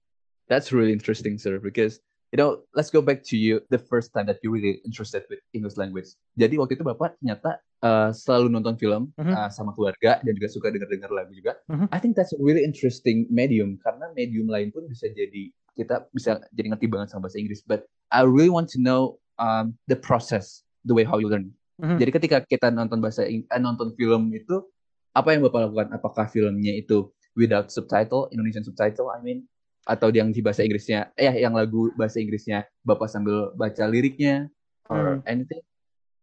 That's 0.48 0.74
really 0.74 0.96
interesting, 0.96 1.38
sir, 1.38 1.62
because 1.62 2.02
you 2.32 2.38
know, 2.38 2.64
let's 2.74 2.90
go 2.90 3.02
back 3.02 3.22
to 3.30 3.38
you 3.38 3.62
the 3.70 3.78
first 3.78 4.14
time 4.14 4.26
that 4.32 4.40
you 4.42 4.50
really 4.50 4.82
interested 4.86 5.26
with 5.30 5.42
English 5.54 5.78
language. 5.78 6.16
Jadi 6.38 6.58
waktu 6.58 6.78
itu 6.78 6.86
Bapak 6.86 7.18
ternyata 7.20 7.62
uh, 7.82 8.10
selalu 8.14 8.54
nonton 8.54 8.78
film 8.78 9.14
mm 9.18 9.24
-hmm. 9.26 9.34
uh, 9.36 9.50
sama 9.50 9.74
keluarga 9.74 10.22
dan 10.22 10.32
juga 10.34 10.48
suka 10.50 10.72
dengar-dengar 10.72 11.10
lagu 11.12 11.34
juga. 11.34 11.58
Mm 11.70 11.86
-hmm. 11.86 11.88
I 11.92 12.00
think 12.02 12.14
that's 12.18 12.34
a 12.34 12.40
really 12.42 12.64
interesting 12.64 13.28
medium 13.30 13.78
karena 13.82 14.10
medium 14.14 14.50
lain 14.50 14.70
pun 14.74 14.86
bisa 14.90 15.10
jadi 15.10 15.54
kita 15.80 16.12
bisa 16.12 16.44
jadi 16.52 16.76
ngerti 16.76 16.92
banget 16.92 17.16
sama 17.16 17.32
bahasa 17.32 17.40
Inggris. 17.40 17.64
But 17.64 17.88
I 18.12 18.28
really 18.28 18.52
want 18.52 18.68
to 18.76 18.80
know 18.84 19.24
um, 19.40 19.80
the 19.88 19.96
process, 19.96 20.68
the 20.84 20.92
way 20.92 21.08
how 21.08 21.24
you 21.24 21.32
learn. 21.32 21.56
Mm 21.80 21.96
-hmm. 21.96 21.98
Jadi 22.04 22.12
ketika 22.12 22.38
kita 22.44 22.68
nonton 22.68 23.00
bahasa 23.00 23.24
uh, 23.24 23.62
nonton 23.64 23.96
film 23.96 24.36
itu 24.36 24.68
apa 25.16 25.32
yang 25.32 25.48
Bapak 25.48 25.72
lakukan? 25.72 25.88
Apakah 25.96 26.28
filmnya 26.28 26.76
itu 26.76 27.08
without 27.40 27.72
subtitle, 27.72 28.28
Indonesian 28.36 28.68
subtitle, 28.68 29.08
I 29.16 29.24
mean, 29.24 29.48
atau 29.88 30.12
yang 30.12 30.36
di 30.36 30.44
bahasa 30.44 30.62
Inggrisnya 30.68 31.16
eh 31.16 31.40
yang 31.40 31.56
lagu 31.56 31.90
bahasa 31.96 32.20
Inggrisnya 32.20 32.68
Bapak 32.84 33.08
sambil 33.08 33.56
baca 33.56 33.88
liriknya 33.88 34.52
or 34.92 35.24
hmm. 35.24 35.32
anything? 35.32 35.64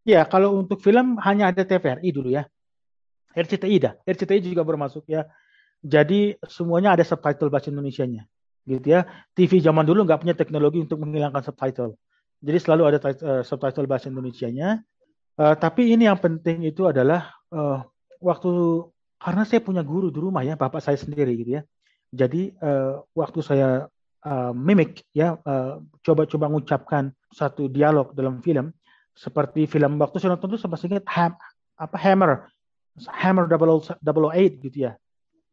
Ya, 0.07 0.23
kalau 0.23 0.63
untuk 0.63 0.79
film 0.79 1.19
hanya 1.25 1.51
ada 1.51 1.67
TVRI 1.67 2.15
dulu 2.15 2.31
ya. 2.31 2.47
RCTI 3.35 3.77
dah. 3.83 3.95
RCTI 4.07 4.39
juga 4.39 4.63
bermasuk 4.63 5.03
ya. 5.11 5.27
Jadi 5.83 6.39
semuanya 6.47 6.95
ada 6.95 7.03
subtitle 7.03 7.51
bahasa 7.51 7.75
Indonesia-nya. 7.75 8.25
Gitu 8.67 8.87
ya. 8.93 9.07
TV 9.33 9.63
zaman 9.63 9.87
dulu 9.87 10.03
nggak 10.03 10.27
punya 10.27 10.35
teknologi 10.35 10.83
untuk 10.83 10.99
menghilangkan 11.01 11.41
subtitle. 11.41 11.95
Jadi 12.43 12.59
selalu 12.61 12.83
ada 12.91 12.99
uh, 13.01 13.43
subtitle 13.47 13.87
bahasa 13.87 14.11
Indonesia-nya. 14.11 14.83
Uh, 15.37 15.55
tapi 15.57 15.95
ini 15.95 16.11
yang 16.11 16.19
penting 16.19 16.67
itu 16.67 16.85
adalah 16.85 17.33
uh, 17.55 17.87
waktu 18.21 18.51
karena 19.17 19.49
saya 19.49 19.65
punya 19.65 19.81
guru 19.81 20.13
di 20.13 20.21
rumah 20.21 20.45
ya, 20.45 20.59
bapak 20.59 20.83
saya 20.83 20.99
sendiri 20.99 21.33
gitu 21.39 21.57
ya. 21.57 21.63
Jadi 22.13 22.53
uh, 22.61 23.01
waktu 23.17 23.41
saya 23.41 23.89
uh, 24.27 24.53
mimik 24.53 25.07
ya 25.15 25.39
uh, 25.39 25.79
coba-coba 26.03 26.51
mengucapkan 26.51 27.15
satu 27.31 27.71
dialog 27.71 28.11
dalam 28.13 28.43
film 28.43 28.75
seperti 29.17 29.65
film 29.65 29.97
waktu 29.97 30.21
saya 30.21 30.37
nonton 30.37 30.53
itu 30.55 30.61
sempat 30.61 30.83
ingat 30.85 31.07
ham, 31.09 31.33
apa 31.79 31.97
Hammer 31.97 32.53
Hammer 33.09 33.45
008 33.49 34.03
gitu 34.69 34.79
ya 34.89 34.93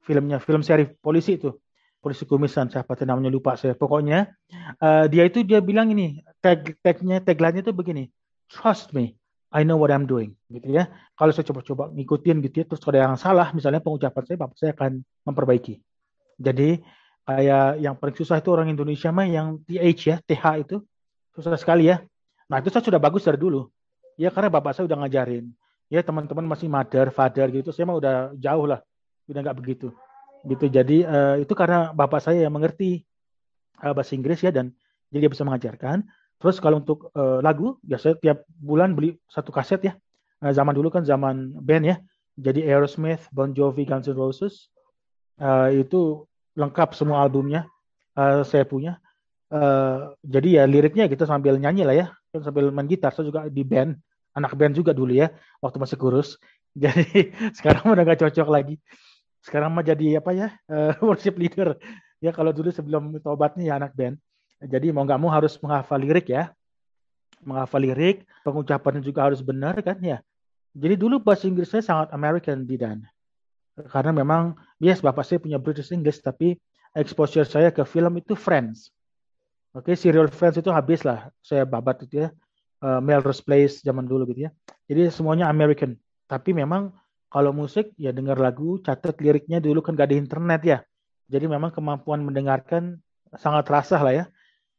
filmnya 0.04 0.40
film 0.44 0.60
seri 0.64 0.88
polisi 1.00 1.40
itu 1.40 1.56
polisi 2.04 2.28
kumisan 2.28 2.68
siapa 2.68 3.00
namanya 3.08 3.32
lupa 3.32 3.56
saya 3.56 3.72
pokoknya 3.72 4.36
uh, 4.84 5.08
dia 5.08 5.24
itu 5.24 5.40
dia 5.48 5.64
bilang 5.64 5.88
ini 5.96 6.20
tag 6.44 6.76
tagnya 6.84 7.24
tagline 7.24 7.64
itu 7.64 7.72
begini 7.72 8.12
trust 8.52 8.92
me 8.92 9.16
I 9.56 9.64
know 9.64 9.80
what 9.80 9.96
I'm 9.96 10.04
doing 10.04 10.36
gitu 10.52 10.68
ya 10.68 10.92
kalau 11.16 11.32
saya 11.32 11.48
coba-coba 11.48 11.88
ngikutin 11.96 12.44
gitu 12.44 12.56
ya 12.60 12.66
terus 12.68 12.84
ada 12.84 13.00
yang 13.08 13.16
salah 13.16 13.56
misalnya 13.56 13.80
pengucapan 13.80 14.24
saya 14.28 14.38
bapak 14.44 14.56
saya 14.60 14.72
akan 14.76 15.00
memperbaiki 15.24 15.80
jadi 16.36 16.84
kayak 17.24 17.80
yang 17.80 17.96
paling 17.96 18.16
susah 18.20 18.44
itu 18.44 18.50
orang 18.52 18.68
Indonesia 18.72 19.10
mah 19.10 19.28
yang 19.28 19.62
TH 19.64 20.02
ya, 20.04 20.18
TH 20.24 20.44
itu 20.68 20.76
susah 21.34 21.56
sekali 21.56 21.90
ya. 21.90 22.04
Nah 22.52 22.60
itu 22.60 22.70
saya 22.70 22.84
sudah 22.84 23.00
bagus 23.00 23.24
dari 23.24 23.40
dulu. 23.40 23.72
Ya 24.20 24.30
karena 24.30 24.52
bapak 24.52 24.76
saya 24.78 24.86
udah 24.86 25.06
ngajarin. 25.06 25.50
Ya 25.88 26.02
teman-teman 26.02 26.46
masih 26.46 26.68
mother, 26.68 27.10
father 27.14 27.48
gitu. 27.50 27.72
Saya 27.72 27.88
mah 27.90 27.98
udah 27.98 28.16
jauh 28.38 28.66
lah. 28.68 28.84
Udah 29.30 29.40
nggak 29.40 29.58
begitu. 29.58 29.94
Gitu. 30.44 30.66
Jadi 30.68 31.08
uh, 31.08 31.40
itu 31.40 31.54
karena 31.56 31.96
bapak 31.96 32.20
saya 32.20 32.44
yang 32.44 32.54
mengerti 32.54 33.04
uh, 33.80 33.96
bahasa 33.96 34.14
Inggris 34.16 34.44
ya 34.44 34.52
dan 34.52 34.76
jadi 35.10 35.28
dia 35.28 35.32
bisa 35.32 35.44
mengajarkan. 35.48 36.04
Terus 36.40 36.60
kalau 36.60 36.84
untuk 36.84 37.08
uh, 37.16 37.40
lagu, 37.40 37.80
biasanya 37.86 38.20
tiap 38.20 38.38
bulan 38.60 38.92
beli 38.92 39.16
satu 39.32 39.56
kaset 39.56 39.80
ya. 39.80 39.94
Nah, 40.44 40.52
zaman 40.52 40.76
dulu 40.76 40.92
kan 40.92 41.08
zaman 41.08 41.56
band 41.64 41.86
ya. 41.88 41.96
Jadi 42.36 42.66
Aerosmith, 42.68 43.30
Bon 43.32 43.54
Jovi, 43.56 43.88
Guns 43.88 44.10
N' 44.10 44.18
Roses, 44.18 44.74
uh, 45.40 45.70
itu 45.72 46.28
lengkap 46.54 46.94
semua 46.94 47.26
albumnya 47.26 47.66
uh, 48.18 48.46
saya 48.46 48.66
punya 48.68 49.02
uh, 49.50 50.14
jadi 50.22 50.62
ya 50.62 50.64
liriknya 50.70 51.10
kita 51.10 51.26
sambil 51.26 51.58
nyanyi 51.58 51.84
lah 51.86 51.96
ya 51.96 52.08
sambil 52.42 52.70
main 52.70 52.90
gitar 52.90 53.14
saya 53.14 53.30
juga 53.30 53.50
di 53.50 53.64
band 53.66 53.98
anak 54.34 54.54
band 54.58 54.74
juga 54.78 54.94
dulu 54.94 55.14
ya 55.14 55.34
waktu 55.62 55.78
masih 55.82 55.98
kurus 55.98 56.38
jadi 56.84 57.34
sekarang 57.54 57.94
udah 57.94 58.04
gak 58.06 58.22
cocok 58.26 58.48
lagi 58.50 58.76
sekarang 59.44 59.70
mah 59.76 59.84
jadi 59.84 60.24
apa 60.24 60.32
ya 60.32 60.48
uh, 60.72 60.96
worship 61.08 61.36
leader. 61.36 61.76
Ya 62.24 62.32
kalau 62.32 62.56
dulu 62.56 62.72
sebelum 62.72 63.20
tobatnya 63.20 63.68
ya 63.68 63.74
anak 63.76 63.92
band. 63.94 64.16
Jadi 64.64 64.96
mau 64.96 65.04
nggak 65.04 65.20
mau 65.20 65.28
harus 65.28 65.60
menghafal 65.60 66.00
lirik 66.00 66.32
ya. 66.32 66.56
Menghafal 67.44 67.84
lirik 67.84 68.24
pengucapannya 68.48 69.04
juga 69.04 69.28
harus 69.28 69.44
benar 69.44 69.76
kan 69.84 70.00
ya. 70.00 70.24
Jadi 70.74 70.96
dulu 70.96 71.20
bahasa 71.20 71.46
Inggris 71.46 71.70
saya 71.70 71.84
sangat 71.84 72.16
American 72.16 72.64
di 72.64 72.80
dan 72.80 73.04
karena 73.74 74.14
memang 74.14 74.54
yes 74.78 75.02
bapak 75.02 75.26
saya 75.26 75.42
punya 75.42 75.58
British 75.58 75.90
English 75.90 76.22
tapi 76.22 76.58
exposure 76.94 77.46
saya 77.46 77.74
ke 77.74 77.82
film 77.84 78.14
itu 78.22 78.38
Friends. 78.38 78.94
Oke 79.74 79.94
okay, 79.94 79.96
serial 79.98 80.30
Friends 80.30 80.62
itu 80.62 80.70
habis 80.70 81.02
lah. 81.02 81.34
Saya 81.42 81.66
babat 81.66 82.06
itu 82.06 82.26
ya 82.26 82.30
uh, 82.86 83.02
Melrose 83.02 83.42
Place 83.42 83.82
zaman 83.82 84.06
dulu 84.06 84.30
gitu 84.30 84.48
ya. 84.48 84.52
Jadi 84.86 85.10
semuanya 85.10 85.50
American. 85.50 85.98
Tapi 86.30 86.54
memang 86.54 86.94
kalau 87.34 87.50
musik 87.50 87.90
ya 87.98 88.14
dengar 88.14 88.38
lagu 88.38 88.78
catat 88.86 89.18
liriknya 89.18 89.58
dulu 89.58 89.82
kan 89.82 89.98
gak 89.98 90.14
ada 90.14 90.18
internet 90.18 90.62
ya 90.62 90.80
jadi 91.26 91.50
memang 91.50 91.74
kemampuan 91.74 92.22
mendengarkan 92.22 93.02
sangat 93.34 93.66
terasa 93.66 93.98
lah 93.98 94.14
ya 94.14 94.26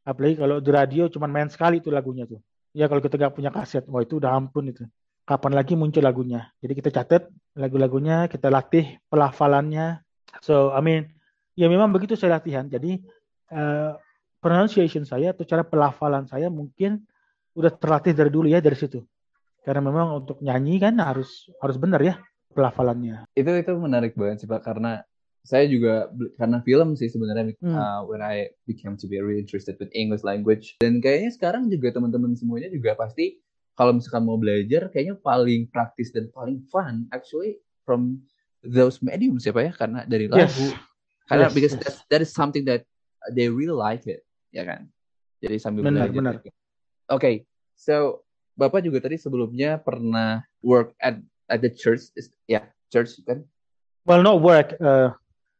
apalagi 0.07 0.39
kalau 0.39 0.63
di 0.63 0.71
radio 0.71 1.11
cuma 1.11 1.27
main 1.27 1.51
sekali 1.51 1.83
itu 1.83 1.91
lagunya 1.91 2.23
tuh 2.23 2.39
ya 2.71 2.87
kalau 2.87 3.03
kita 3.03 3.19
gak 3.19 3.35
punya 3.35 3.51
kaset 3.51 3.83
wah 3.91 3.99
itu 3.99 4.23
udah 4.23 4.31
ampun 4.31 4.71
itu 4.71 4.87
kapan 5.25 5.57
lagi 5.57 5.73
muncul 5.73 6.05
lagunya. 6.05 6.53
Jadi 6.61 6.73
kita 6.77 6.89
catat 6.93 7.27
lagu-lagunya, 7.57 8.29
kita 8.29 8.53
latih 8.53 9.01
pelafalannya. 9.09 10.05
So, 10.45 10.69
I 10.71 10.79
mean, 10.85 11.09
ya 11.57 11.65
memang 11.65 11.89
begitu 11.89 12.13
saya 12.13 12.37
latihan. 12.37 12.69
Jadi 12.69 13.01
uh, 13.49 13.97
pronunciation 14.37 15.03
saya 15.03 15.33
atau 15.33 15.43
cara 15.43 15.65
pelafalan 15.65 16.29
saya 16.29 16.53
mungkin 16.53 17.01
udah 17.57 17.73
terlatih 17.73 18.13
dari 18.13 18.29
dulu 18.29 18.47
ya 18.47 18.61
dari 18.61 18.77
situ. 18.77 19.01
Karena 19.65 19.81
memang 19.81 20.21
untuk 20.21 20.37
nyanyi 20.45 20.77
kan 20.77 20.93
harus 21.01 21.49
harus 21.57 21.81
benar 21.81 21.97
ya 22.05 22.21
pelafalannya. 22.55 23.27
Itu 23.35 23.51
itu 23.51 23.71
menarik 23.75 24.15
banget 24.15 24.47
sih 24.47 24.49
Pak 24.49 24.63
karena 24.63 25.03
saya 25.45 25.69
juga 25.69 26.09
karena 26.41 26.57
film 26.65 26.97
sih 26.97 27.05
sebenarnya 27.05 27.53
hmm. 27.61 27.69
uh, 27.69 28.01
when 28.09 28.25
I 28.25 28.49
became 28.65 28.97
to 28.97 29.05
be 29.05 29.21
really 29.21 29.37
interested 29.37 29.77
with 29.77 29.93
English 29.93 30.25
language 30.25 30.73
dan 30.81 30.97
kayaknya 30.97 31.37
sekarang 31.37 31.69
juga 31.69 31.93
teman-teman 31.93 32.33
semuanya 32.33 32.73
juga 32.73 32.97
pasti 32.97 33.37
kalau 33.77 33.93
misalkan 33.93 34.25
mau 34.25 34.41
belajar 34.41 34.89
kayaknya 34.89 35.21
paling 35.21 35.69
praktis 35.69 36.09
dan 36.09 36.33
paling 36.33 36.65
fun 36.73 37.05
actually 37.13 37.61
from 37.85 38.25
those 38.65 39.05
mediums 39.05 39.45
ya 39.45 39.53
Pak 39.53 39.63
ya 39.69 39.71
karena 39.77 39.99
dari 40.09 40.25
lagu 40.25 40.49
yes. 40.49 40.73
karena 41.29 41.45
yes, 41.45 41.53
because 41.53 41.73
yes. 41.77 42.01
that 42.09 42.25
is 42.25 42.33
something 42.33 42.65
that 42.65 42.81
they 43.37 43.45
really 43.45 43.77
like 43.77 44.01
it 44.09 44.25
ya 44.49 44.65
kan 44.65 44.89
jadi 45.45 45.61
sambil 45.61 45.85
benar, 45.85 46.09
belajar 46.09 46.17
benar. 46.17 46.35
oke 46.41 46.49
okay, 47.21 47.35
so 47.77 48.25
Bapak 48.57 48.81
juga 48.81 49.03
tadi 49.03 49.19
sebelumnya 49.19 49.77
pernah 49.77 50.41
work 50.63 50.95
at 50.97 51.19
at 51.49 51.61
the 51.61 51.71
church 51.71 52.09
ya 52.15 52.25
yeah, 52.47 52.63
church 52.89 53.17
kan 53.25 53.45
well 54.05 54.21
not 54.21 54.41
work 54.41 54.73
uh, 54.81 55.13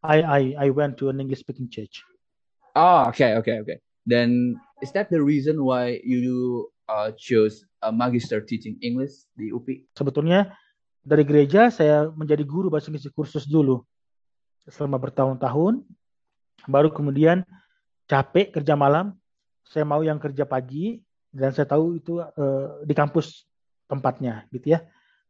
I 0.05 0.17
I 0.21 0.41
I 0.57 0.67
went 0.69 0.97
to 1.01 1.09
an 1.09 1.17
English 1.21 1.41
speaking 1.41 1.69
church 1.69 2.01
oh 2.77 3.09
okay 3.09 3.37
okay 3.39 3.61
okay 3.61 3.77
then 4.05 4.59
is 4.85 4.93
that 4.93 5.09
the 5.09 5.21
reason 5.21 5.65
why 5.65 5.97
you 6.05 6.69
uh, 6.89 7.11
chose 7.17 7.65
a 7.81 7.89
magister 7.91 8.41
teaching 8.41 8.77
English 8.81 9.25
di 9.33 9.49
UPI? 9.49 9.89
Sebetulnya 9.97 10.53
dari 11.05 11.25
gereja 11.25 11.69
saya 11.69 12.09
menjadi 12.13 12.41
guru 12.45 12.69
bahasa 12.69 12.89
Inggris 12.89 13.09
kursus 13.13 13.45
dulu 13.45 13.85
selama 14.69 14.97
bertahun-tahun. 15.01 15.85
Baru 16.65 16.89
kemudian 16.89 17.45
capek 18.09 18.49
kerja 18.49 18.73
malam, 18.73 19.13
saya 19.65 19.85
mau 19.85 20.01
yang 20.01 20.17
kerja 20.17 20.45
pagi 20.45 21.01
dan 21.29 21.53
saya 21.53 21.69
tahu 21.69 22.01
itu 22.01 22.21
uh, 22.21 22.81
di 22.81 22.93
kampus 22.97 23.45
tempatnya 23.85 24.49
gitu 24.49 24.73
ya. 24.77 24.81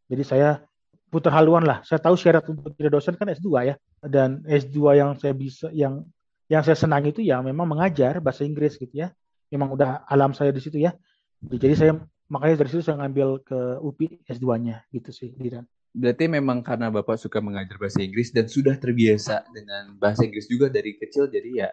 Jadi 0.06 0.24
saya 0.24 0.62
putar 1.10 1.34
haluan 1.34 1.64
lah. 1.64 1.82
Saya 1.88 2.02
tahu 2.02 2.16
syarat 2.18 2.46
untuk 2.52 2.74
jadi 2.78 2.92
dosen 2.92 3.16
kan 3.16 3.30
S2 3.32 3.50
ya. 3.66 3.76
Dan 4.04 4.44
S2 4.46 4.78
yang 4.98 5.10
saya 5.18 5.34
bisa 5.34 5.72
yang 5.72 6.06
yang 6.46 6.62
saya 6.62 6.78
senang 6.78 7.02
itu 7.10 7.26
ya 7.26 7.42
memang 7.42 7.66
mengajar 7.66 8.22
bahasa 8.22 8.46
Inggris 8.46 8.78
gitu 8.78 8.92
ya. 8.94 9.10
Memang 9.50 9.74
udah 9.74 10.06
alam 10.06 10.36
saya 10.36 10.54
di 10.54 10.62
situ 10.62 10.82
ya. 10.82 10.94
Jadi 11.42 11.74
saya 11.78 11.92
makanya 12.30 12.66
dari 12.66 12.70
situ 12.74 12.82
saya 12.82 13.02
ngambil 13.02 13.46
ke 13.46 13.60
UPI 13.82 14.26
S2-nya 14.30 14.86
gitu 14.90 15.10
sih, 15.14 15.34
Diran. 15.38 15.66
Berarti 15.96 16.28
memang 16.28 16.60
karena 16.60 16.92
Bapak 16.92 17.16
suka 17.16 17.40
mengajar 17.40 17.80
bahasa 17.80 18.04
Inggris 18.04 18.34
dan 18.34 18.52
sudah 18.52 18.76
terbiasa 18.76 19.48
dengan 19.54 19.96
bahasa 19.96 20.28
Inggris 20.28 20.50
juga 20.52 20.68
dari 20.68 21.00
kecil 21.00 21.32
jadi 21.32 21.50
ya 21.56 21.70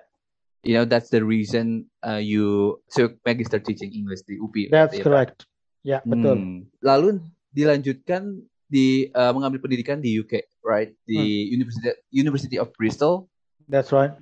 you 0.63 0.75
know 0.79 0.87
that's 0.87 1.11
the 1.11 1.23
reason 1.23 1.87
uh, 2.07 2.23
you 2.23 2.79
took 2.91 3.19
magister 3.27 3.59
teaching 3.59 3.91
English 3.93 4.23
di 4.27 4.39
UPI. 4.39 4.71
That's 4.71 4.99
ya, 4.99 5.05
correct. 5.05 5.47
Ya, 5.83 5.99
betul. 6.07 6.39
Hmm. 6.39 6.59
Lalu 6.79 7.27
dilanjutkan 7.53 8.41
di 8.67 9.13
uh, 9.13 9.33
mengambil 9.37 9.69
pendidikan 9.69 10.01
di 10.01 10.17
UK, 10.17 10.65
right? 10.65 10.97
Di 11.05 11.21
hmm. 11.21 11.49
University 11.61 11.91
University 12.11 12.57
of 12.57 12.73
Bristol. 12.75 13.29
That's 13.69 13.93
right 13.93 14.17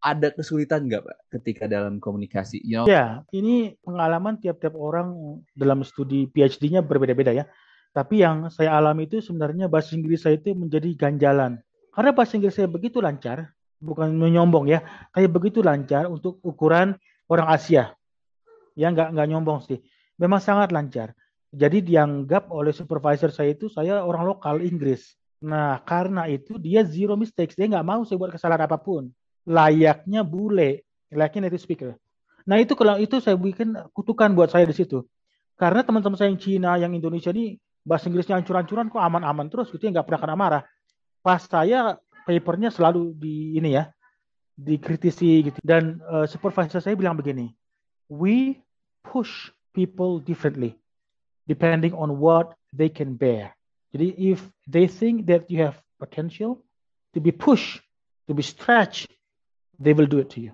ada 0.00 0.32
kesulitan 0.32 0.88
nggak 0.88 1.04
pak 1.04 1.18
ketika 1.38 1.64
dalam 1.68 2.00
komunikasi? 2.00 2.60
You 2.64 2.82
know? 2.82 2.86
Ya, 2.88 3.22
ini 3.36 3.76
pengalaman 3.84 4.40
tiap-tiap 4.40 4.72
orang 4.72 5.40
dalam 5.52 5.84
studi 5.84 6.24
PhD-nya 6.32 6.80
berbeda-beda 6.80 7.36
ya. 7.36 7.44
Tapi 7.92 8.24
yang 8.24 8.48
saya 8.48 8.80
alami 8.80 9.04
itu 9.04 9.20
sebenarnya 9.20 9.68
bahasa 9.68 9.92
Inggris 9.92 10.24
saya 10.24 10.40
itu 10.40 10.56
menjadi 10.56 10.88
ganjalan. 10.96 11.60
Karena 11.92 12.10
bahasa 12.16 12.40
Inggris 12.40 12.56
saya 12.56 12.70
begitu 12.70 13.02
lancar, 13.02 13.52
bukan 13.82 14.14
menyombong 14.16 14.72
ya, 14.72 14.80
tapi 15.12 15.28
begitu 15.28 15.60
lancar 15.60 16.08
untuk 16.08 16.40
ukuran 16.40 16.96
orang 17.28 17.48
Asia. 17.52 17.92
Ya 18.78 18.88
nggak 18.88 19.12
nggak 19.12 19.28
nyombong 19.28 19.60
sih. 19.68 19.78
Memang 20.16 20.40
sangat 20.40 20.72
lancar. 20.72 21.12
Jadi 21.50 21.82
dianggap 21.82 22.46
oleh 22.54 22.70
supervisor 22.70 23.34
saya 23.34 23.58
itu 23.58 23.66
saya 23.66 24.06
orang 24.06 24.22
lokal 24.22 24.62
Inggris. 24.62 25.18
Nah 25.42 25.82
karena 25.82 26.30
itu 26.30 26.54
dia 26.62 26.86
zero 26.86 27.18
mistakes. 27.18 27.58
Dia 27.58 27.66
nggak 27.66 27.86
mau 27.86 28.06
saya 28.06 28.22
buat 28.22 28.30
kesalahan 28.30 28.70
apa 28.70 28.78
pun. 28.78 29.10
Layaknya 29.42 30.22
bule, 30.22 30.86
layaknya 31.10 31.50
native 31.50 31.66
speaker. 31.66 31.90
Nah 32.46 32.62
itu 32.62 32.78
kalau 32.78 33.02
itu 33.02 33.18
saya 33.18 33.34
bikin 33.34 33.74
kutukan 33.90 34.30
buat 34.30 34.54
saya 34.54 34.62
di 34.62 34.78
situ. 34.78 35.02
Karena 35.58 35.82
teman-teman 35.82 36.16
saya 36.16 36.30
yang 36.30 36.40
Cina, 36.40 36.78
yang 36.78 36.94
Indonesia 36.94 37.34
ini 37.34 37.58
bahasa 37.82 38.06
Inggrisnya 38.06 38.38
ancur-ancuran 38.38 38.86
kok 38.86 39.02
aman-aman 39.02 39.50
terus 39.50 39.68
gitu 39.74 39.90
ya 39.90 39.90
nggak 39.90 40.06
pernah 40.06 40.20
kena 40.22 40.36
marah. 40.38 40.62
Pas 41.20 41.42
saya 41.42 41.98
papernya 42.24 42.70
selalu 42.70 43.10
di 43.18 43.58
ini 43.58 43.74
ya 43.74 43.90
dikritisi 44.54 45.50
gitu 45.50 45.58
dan 45.64 45.98
uh, 46.06 46.30
supervisor 46.30 46.78
saya 46.78 46.94
bilang 46.94 47.18
begini, 47.18 47.50
we 48.06 48.60
push 49.02 49.50
people 49.72 50.20
differently 50.20 50.79
depending 51.46 51.94
on 51.94 52.18
what 52.18 52.56
they 52.72 52.88
can 52.88 53.14
bear. 53.14 53.54
Jadi 53.90 54.14
if 54.16 54.40
they 54.70 54.86
think 54.86 55.26
that 55.26 55.50
you 55.50 55.62
have 55.66 55.78
potential 55.98 56.62
to 57.14 57.18
be 57.18 57.34
pushed, 57.34 57.82
to 58.30 58.32
be 58.34 58.42
stretched, 58.42 59.10
they 59.78 59.92
will 59.92 60.06
do 60.06 60.22
it 60.22 60.30
to 60.30 60.40
you. 60.40 60.52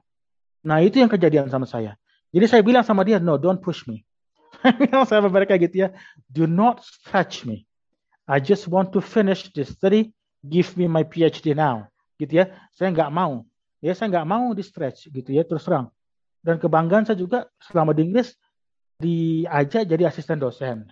Nah 0.64 0.80
itu 0.80 0.98
yang 0.98 1.12
kejadian 1.12 1.46
sama 1.52 1.68
saya. 1.68 1.94
Jadi 2.32 2.46
saya 2.48 2.62
bilang 2.64 2.82
sama 2.82 3.06
dia, 3.06 3.20
no, 3.22 3.38
don't 3.38 3.60
push 3.60 3.86
me. 3.86 4.02
Saya 4.64 4.72
bilang 4.72 5.04
sama 5.04 5.28
mereka 5.28 5.52
gitu 5.60 5.84
ya, 5.84 5.88
do 6.32 6.48
not 6.48 6.80
stretch 6.80 7.44
me. 7.44 7.68
I 8.26 8.42
just 8.42 8.66
want 8.66 8.90
to 8.96 9.04
finish 9.04 9.52
this 9.54 9.70
study, 9.70 10.10
give 10.42 10.74
me 10.74 10.90
my 10.90 11.06
PhD 11.06 11.54
now. 11.54 11.86
Gitu 12.18 12.42
ya, 12.42 12.50
saya 12.74 12.90
nggak 12.90 13.12
mau. 13.12 13.46
Ya 13.78 13.94
saya 13.94 14.10
nggak 14.10 14.26
mau 14.26 14.50
di 14.56 14.64
stretch 14.64 15.12
gitu 15.12 15.30
ya, 15.30 15.46
terus 15.46 15.62
terang. 15.62 15.92
Dan 16.42 16.58
kebanggaan 16.58 17.06
saya 17.06 17.14
juga 17.14 17.46
selama 17.62 17.94
di 17.94 18.10
Inggris, 18.10 18.34
diajak 19.00 19.84
jadi 19.84 20.08
asisten 20.08 20.40
dosen. 20.40 20.88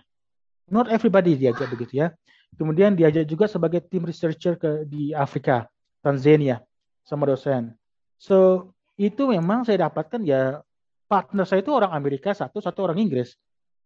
Not 0.69 0.89
everybody 0.89 1.37
diajak 1.37 1.69
begitu 1.69 2.05
ya. 2.05 2.07
Kemudian 2.55 2.95
diajak 2.95 3.27
juga 3.27 3.45
sebagai 3.51 3.83
tim 3.83 4.07
researcher 4.07 4.55
ke 4.55 4.87
di 4.87 5.11
Afrika, 5.11 5.67
Tanzania 5.99 6.63
sama 7.03 7.27
dosen. 7.27 7.75
So 8.17 8.69
itu 8.95 9.27
memang 9.27 9.67
saya 9.67 9.89
dapatkan 9.89 10.23
ya 10.23 10.63
partner 11.05 11.45
saya 11.45 11.61
itu 11.61 11.71
orang 11.75 11.91
Amerika 11.91 12.31
satu, 12.31 12.63
satu 12.63 12.87
orang 12.87 13.01
Inggris. 13.03 13.35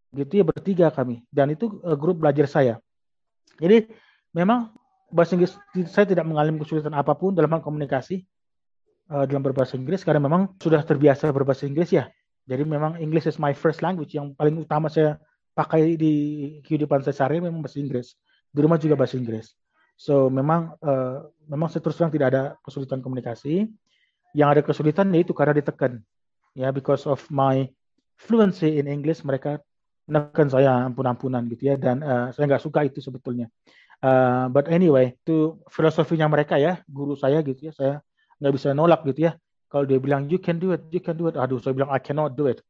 Gitu 0.10 0.42
ya 0.42 0.46
bertiga 0.46 0.90
kami 0.90 1.22
dan 1.30 1.54
itu 1.54 1.82
uh, 1.86 1.94
grup 1.94 2.22
belajar 2.22 2.50
saya. 2.50 2.82
Jadi 3.62 3.90
memang 4.34 4.74
bahasa 5.10 5.38
Inggris 5.38 5.54
saya 5.90 6.06
tidak 6.06 6.26
mengalami 6.26 6.62
kesulitan 6.62 6.94
apa 6.98 7.14
pun 7.14 7.34
dalam 7.34 7.62
komunikasi 7.62 8.26
uh, 9.14 9.26
dalam 9.26 9.42
berbahasa 9.42 9.78
Inggris 9.78 10.02
karena 10.06 10.22
memang 10.22 10.58
sudah 10.58 10.82
terbiasa 10.82 11.30
berbahasa 11.30 11.66
Inggris 11.70 11.94
ya. 11.94 12.10
Jadi 12.50 12.66
memang 12.66 12.98
English 12.98 13.30
is 13.30 13.38
my 13.38 13.54
first 13.54 13.86
language 13.86 14.18
yang 14.18 14.34
paling 14.34 14.58
utama 14.58 14.90
saya 14.90 15.22
pakai 15.54 15.94
di 15.94 16.14
kehidupan 16.66 17.06
saya 17.06 17.14
sehari 17.14 17.38
memang 17.38 17.62
bahasa 17.62 17.78
Inggris. 17.78 18.18
Di 18.50 18.60
rumah 18.66 18.82
juga 18.82 18.98
bahasa 18.98 19.22
Inggris. 19.22 19.54
So 19.94 20.34
memang 20.34 20.74
uh, 20.82 21.30
memang 21.46 21.70
terus 21.70 21.94
terang 21.94 22.10
tidak 22.10 22.34
ada 22.34 22.44
kesulitan 22.66 23.06
komunikasi. 23.06 23.70
Yang 24.34 24.50
ada 24.50 24.62
kesulitan 24.66 25.14
yaitu 25.14 25.38
karena 25.38 25.54
ditekan. 25.54 26.02
Ya 26.58 26.74
because 26.74 27.06
of 27.06 27.22
my 27.30 27.70
fluency 28.18 28.82
in 28.82 28.90
English 28.90 29.22
mereka 29.22 29.62
menekan 30.10 30.50
saya 30.50 30.90
ampun-ampunan 30.90 31.46
gitu 31.54 31.70
ya 31.70 31.76
dan 31.78 32.02
uh, 32.02 32.34
saya 32.34 32.50
nggak 32.50 32.66
suka 32.66 32.82
itu 32.90 32.98
sebetulnya. 32.98 33.46
Uh, 34.02 34.50
but 34.50 34.66
anyway 34.74 35.14
itu 35.22 35.62
filosofinya 35.70 36.26
mereka 36.26 36.58
ya 36.58 36.82
guru 36.90 37.14
saya 37.14 37.46
gitu 37.46 37.70
ya 37.70 37.74
saya 37.76 37.94
nggak 38.40 38.54
bisa 38.56 38.72
nolak 38.72 39.04
gitu 39.06 39.28
ya 39.28 39.36
kalau 39.70 39.86
dia 39.86 40.02
bilang 40.02 40.26
you 40.26 40.42
can 40.42 40.58
do 40.58 40.74
it, 40.74 40.82
you 40.90 40.98
can 40.98 41.14
do 41.14 41.30
it. 41.30 41.38
Aduh, 41.38 41.62
saya 41.62 41.78
bilang 41.78 41.94
I 41.94 42.02
cannot 42.02 42.34
do 42.34 42.50
it. 42.50 42.66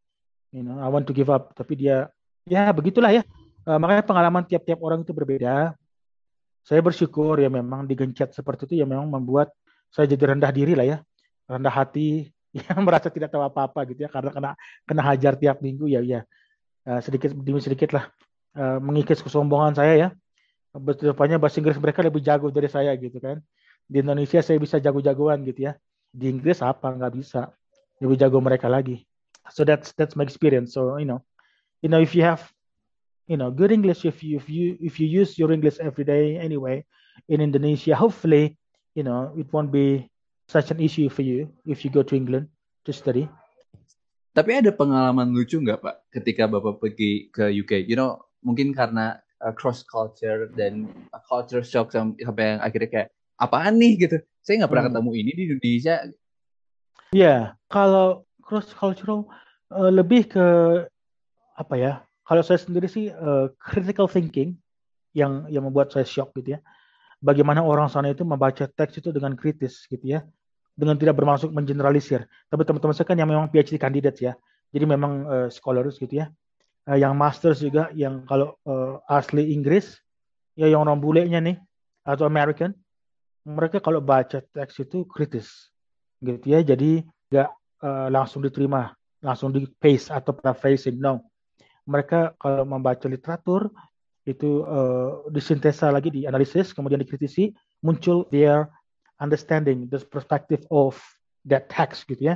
You 0.51 0.67
know, 0.67 0.83
I 0.83 0.91
want 0.91 1.07
to 1.07 1.15
give 1.15 1.31
up. 1.31 1.55
Tapi 1.55 1.79
dia, 1.79 2.11
ya 2.43 2.67
begitulah 2.75 3.15
ya. 3.15 3.23
Uh, 3.63 3.79
makanya 3.79 4.03
pengalaman 4.03 4.43
tiap-tiap 4.43 4.83
orang 4.83 5.07
itu 5.07 5.15
berbeda. 5.15 5.73
Saya 6.67 6.83
bersyukur 6.83 7.39
ya 7.39 7.47
memang 7.47 7.87
digencet 7.87 8.35
seperti 8.35 8.67
itu 8.67 8.83
ya 8.83 8.85
memang 8.85 9.07
membuat 9.07 9.55
saya 9.89 10.05
jadi 10.05 10.35
rendah 10.35 10.51
diri 10.51 10.75
lah 10.75 10.85
ya, 10.85 10.97
rendah 11.47 11.71
hati, 11.71 12.29
ya 12.57 12.75
merasa 12.77 13.07
tidak 13.07 13.31
tahu 13.31 13.41
apa-apa 13.41 13.87
gitu 13.89 14.05
ya 14.05 14.09
karena 14.11 14.29
kena 14.35 14.51
kena 14.85 15.01
hajar 15.01 15.33
tiap 15.39 15.63
minggu 15.63 15.89
ya 15.89 16.03
ya 16.03 16.21
uh, 16.85 16.99
sedikit 17.01 17.33
demi 17.33 17.63
sedikit 17.63 17.95
lah 17.95 18.11
uh, 18.59 18.77
mengikis 18.83 19.23
kesombongan 19.23 19.73
saya 19.73 19.93
ya. 19.95 20.09
Betulnya 20.69 21.41
bahasa 21.41 21.57
Inggris 21.57 21.81
mereka 21.81 22.05
lebih 22.05 22.21
jago 22.21 22.53
dari 22.53 22.69
saya 22.69 22.93
gitu 22.99 23.17
kan. 23.17 23.41
Di 23.89 24.05
Indonesia 24.05 24.37
saya 24.45 24.61
bisa 24.61 24.77
jago-jagoan 24.77 25.41
gitu 25.47 25.71
ya 25.71 25.73
di 26.09 26.29
Inggris 26.29 26.61
apa? 26.61 26.91
Nggak 26.91 27.13
bisa. 27.15 27.51
Lebih 27.99 28.17
jago 28.19 28.39
mereka 28.39 28.67
lagi. 28.71 29.03
So 29.49 29.65
that's 29.65 29.93
that's 29.97 30.13
my 30.13 30.25
experience. 30.25 30.73
So 30.73 30.97
you 30.97 31.09
know. 31.09 31.21
You 31.79 31.87
know 31.87 32.03
if 32.03 32.11
you 32.11 32.27
have 32.27 32.43
you 33.29 33.37
know 33.37 33.53
good 33.53 33.71
English 33.71 34.03
if 34.03 34.19
you 34.19 34.35
if 34.35 34.49
you 34.49 34.75
if 34.83 34.99
you 34.99 35.07
use 35.07 35.39
your 35.39 35.53
English 35.53 35.79
every 35.79 36.03
day 36.03 36.35
anyway 36.35 36.83
in 37.31 37.39
Indonesia 37.39 37.95
hopefully 37.95 38.57
you 38.97 39.05
know 39.05 39.31
it 39.37 39.47
won't 39.53 39.71
be 39.71 40.09
such 40.49 40.73
an 40.73 40.81
issue 40.81 41.07
for 41.07 41.21
you 41.21 41.47
if 41.63 41.85
you 41.85 41.93
go 41.93 42.01
to 42.01 42.17
England 42.17 42.49
to 42.83 42.91
study. 42.91 43.29
Tapi 44.33 44.59
ada 44.59 44.73
pengalaman 44.73 45.29
lucu 45.31 45.61
nggak 45.61 45.79
pak 45.79 45.95
ketika 46.09 46.49
bapak 46.49 46.81
pergi 46.81 47.29
ke 47.29 47.47
UK 47.47 47.85
you 47.85 47.95
know 47.95 48.17
mungkin 48.41 48.73
karena 48.73 49.21
uh, 49.45 49.53
cross 49.53 49.85
culture 49.85 50.49
dan 50.57 50.89
uh, 51.13 51.21
culture 51.23 51.63
shock 51.63 51.93
sampai 51.93 52.57
yang 52.57 52.59
akhirnya 52.59 52.89
kayak 52.89 53.09
apaan 53.39 53.79
nih 53.79 54.05
gitu 54.05 54.19
saya 54.49 54.65
nggak 54.65 54.71
pernah 54.73 54.85
hmm. 54.89 54.95
ketemu 54.97 55.11
ini 55.13 55.31
di 55.37 55.43
Indonesia. 55.45 55.95
Iya, 57.13 57.35
kalau 57.69 58.25
cross 58.41 58.73
cultural 58.73 59.29
uh, 59.69 59.93
lebih 59.93 60.25
ke 60.25 60.45
apa 61.53 61.75
ya? 61.77 61.93
Kalau 62.25 62.41
saya 62.41 62.57
sendiri 62.57 62.89
sih 62.89 63.13
uh, 63.13 63.53
critical 63.61 64.09
thinking 64.09 64.57
yang 65.13 65.45
yang 65.53 65.69
membuat 65.69 65.93
saya 65.93 66.01
shock 66.01 66.33
gitu 66.33 66.57
ya. 66.57 66.59
Bagaimana 67.21 67.61
orang 67.61 67.93
sana 67.93 68.09
itu 68.09 68.25
membaca 68.25 68.65
teks 68.65 69.05
itu 69.05 69.13
dengan 69.13 69.37
kritis 69.37 69.85
gitu 69.85 70.17
ya, 70.17 70.25
dengan 70.73 70.97
tidak 70.97 71.21
bermaksud 71.21 71.53
mengeneralisir. 71.53 72.25
Tapi 72.49 72.65
teman-teman 72.65 72.97
saya 72.97 73.05
kan 73.05 73.21
yang 73.21 73.29
memang 73.29 73.53
PhD 73.53 73.77
kandidat 73.77 74.17
ya, 74.17 74.33
jadi 74.73 74.89
memang 74.89 75.13
uh, 75.29 75.47
scholars 75.53 76.01
gitu 76.01 76.25
ya. 76.25 76.33
Uh, 76.89 76.97
yang 76.97 77.13
masters 77.13 77.61
juga 77.61 77.93
yang 77.93 78.25
kalau 78.25 78.57
uh, 78.65 78.97
asli 79.05 79.53
Inggris 79.53 80.01
ya 80.57 80.65
yang 80.65 80.89
orang 80.89 80.97
bulenya 80.97 81.37
nih 81.37 81.61
atau 82.01 82.25
American 82.25 82.73
mereka 83.49 83.81
kalau 83.81 83.97
baca 83.99 84.45
teks 84.45 84.85
itu 84.85 85.09
kritis 85.09 85.73
gitu 86.21 86.45
ya. 86.45 86.61
Jadi 86.61 87.01
nggak 87.33 87.49
uh, 87.81 88.07
langsung 88.13 88.45
diterima 88.45 88.93
langsung 89.19 89.51
di 89.51 89.65
paste 89.65 90.13
atau 90.13 90.37
paraphrasing 90.37 91.01
no. 91.01 91.25
Mereka 91.89 92.37
kalau 92.37 92.63
membaca 92.69 93.09
literatur 93.09 93.73
itu 94.29 94.61
uh, 94.61 95.25
disintesa 95.33 95.89
lagi 95.89 96.13
dianalisis 96.13 96.77
kemudian 96.77 97.01
dikritisi 97.01 97.49
muncul 97.81 98.29
their 98.29 98.69
understanding 99.17 99.89
the 99.89 99.97
perspective 99.97 100.61
of 100.69 100.93
that 101.49 101.65
text 101.73 102.05
gitu 102.05 102.29
ya. 102.29 102.35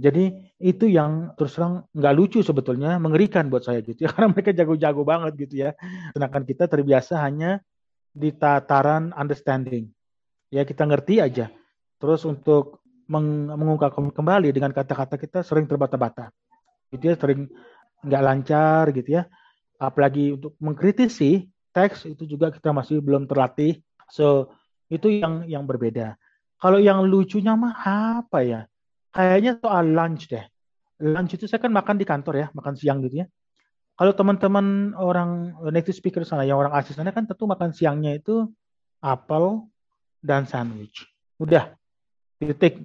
Jadi 0.00 0.32
itu 0.56 0.88
yang 0.88 1.36
terus 1.36 1.54
terang 1.60 1.84
nggak 1.92 2.14
lucu 2.16 2.40
sebetulnya 2.40 2.96
mengerikan 2.96 3.46
buat 3.52 3.62
saya 3.62 3.84
gitu 3.84 4.02
ya. 4.02 4.10
Karena 4.12 4.34
mereka 4.34 4.50
jago-jago 4.50 5.02
banget 5.06 5.32
gitu 5.38 5.54
ya. 5.68 5.70
Sedangkan 6.16 6.42
kita 6.42 6.66
terbiasa 6.66 7.20
hanya 7.22 7.62
di 8.10 8.34
tataran 8.34 9.14
understanding 9.14 9.86
ya 10.50 10.66
kita 10.66 10.84
ngerti 10.84 11.22
aja. 11.22 11.48
Terus 11.96 12.26
untuk 12.26 12.82
meng 13.10 13.50
mengungkapkan 13.50 14.10
kembali 14.10 14.54
dengan 14.54 14.70
kata-kata 14.74 15.16
kita 15.16 15.40
sering 15.46 15.70
terbata-bata. 15.70 16.30
Gitu 16.90 17.10
ya, 17.10 17.14
sering 17.16 17.46
nggak 18.02 18.22
lancar 18.22 18.84
gitu 18.94 19.22
ya. 19.22 19.22
Apalagi 19.80 20.36
untuk 20.36 20.58
mengkritisi 20.60 21.48
teks 21.72 22.04
itu 22.10 22.26
juga 22.26 22.50
kita 22.50 22.74
masih 22.74 23.00
belum 23.00 23.30
terlatih. 23.30 23.80
So 24.10 24.52
itu 24.90 25.08
yang 25.08 25.46
yang 25.46 25.64
berbeda. 25.64 26.18
Kalau 26.60 26.76
yang 26.76 27.06
lucunya 27.08 27.56
mah 27.56 27.72
apa 28.20 28.44
ya? 28.44 28.60
Kayaknya 29.14 29.56
soal 29.58 29.90
lunch 29.90 30.28
deh. 30.28 30.44
Lunch 31.00 31.32
itu 31.32 31.48
saya 31.48 31.62
kan 31.62 31.72
makan 31.72 31.96
di 31.96 32.04
kantor 32.04 32.34
ya, 32.36 32.46
makan 32.52 32.76
siang 32.76 33.00
gitu 33.00 33.24
ya. 33.24 33.26
Kalau 33.96 34.12
teman-teman 34.16 34.96
orang 34.96 35.56
native 35.72 35.96
speaker 35.96 36.24
sana, 36.24 36.44
yang 36.44 36.56
orang 36.56 36.72
asli 36.72 36.96
sana 36.96 37.12
kan 37.12 37.28
tentu 37.28 37.44
makan 37.44 37.72
siangnya 37.72 38.16
itu 38.16 38.48
apel, 39.00 39.64
dan 40.20 40.44
sandwich. 40.44 41.04
Udah, 41.40 41.72
titik. 42.40 42.80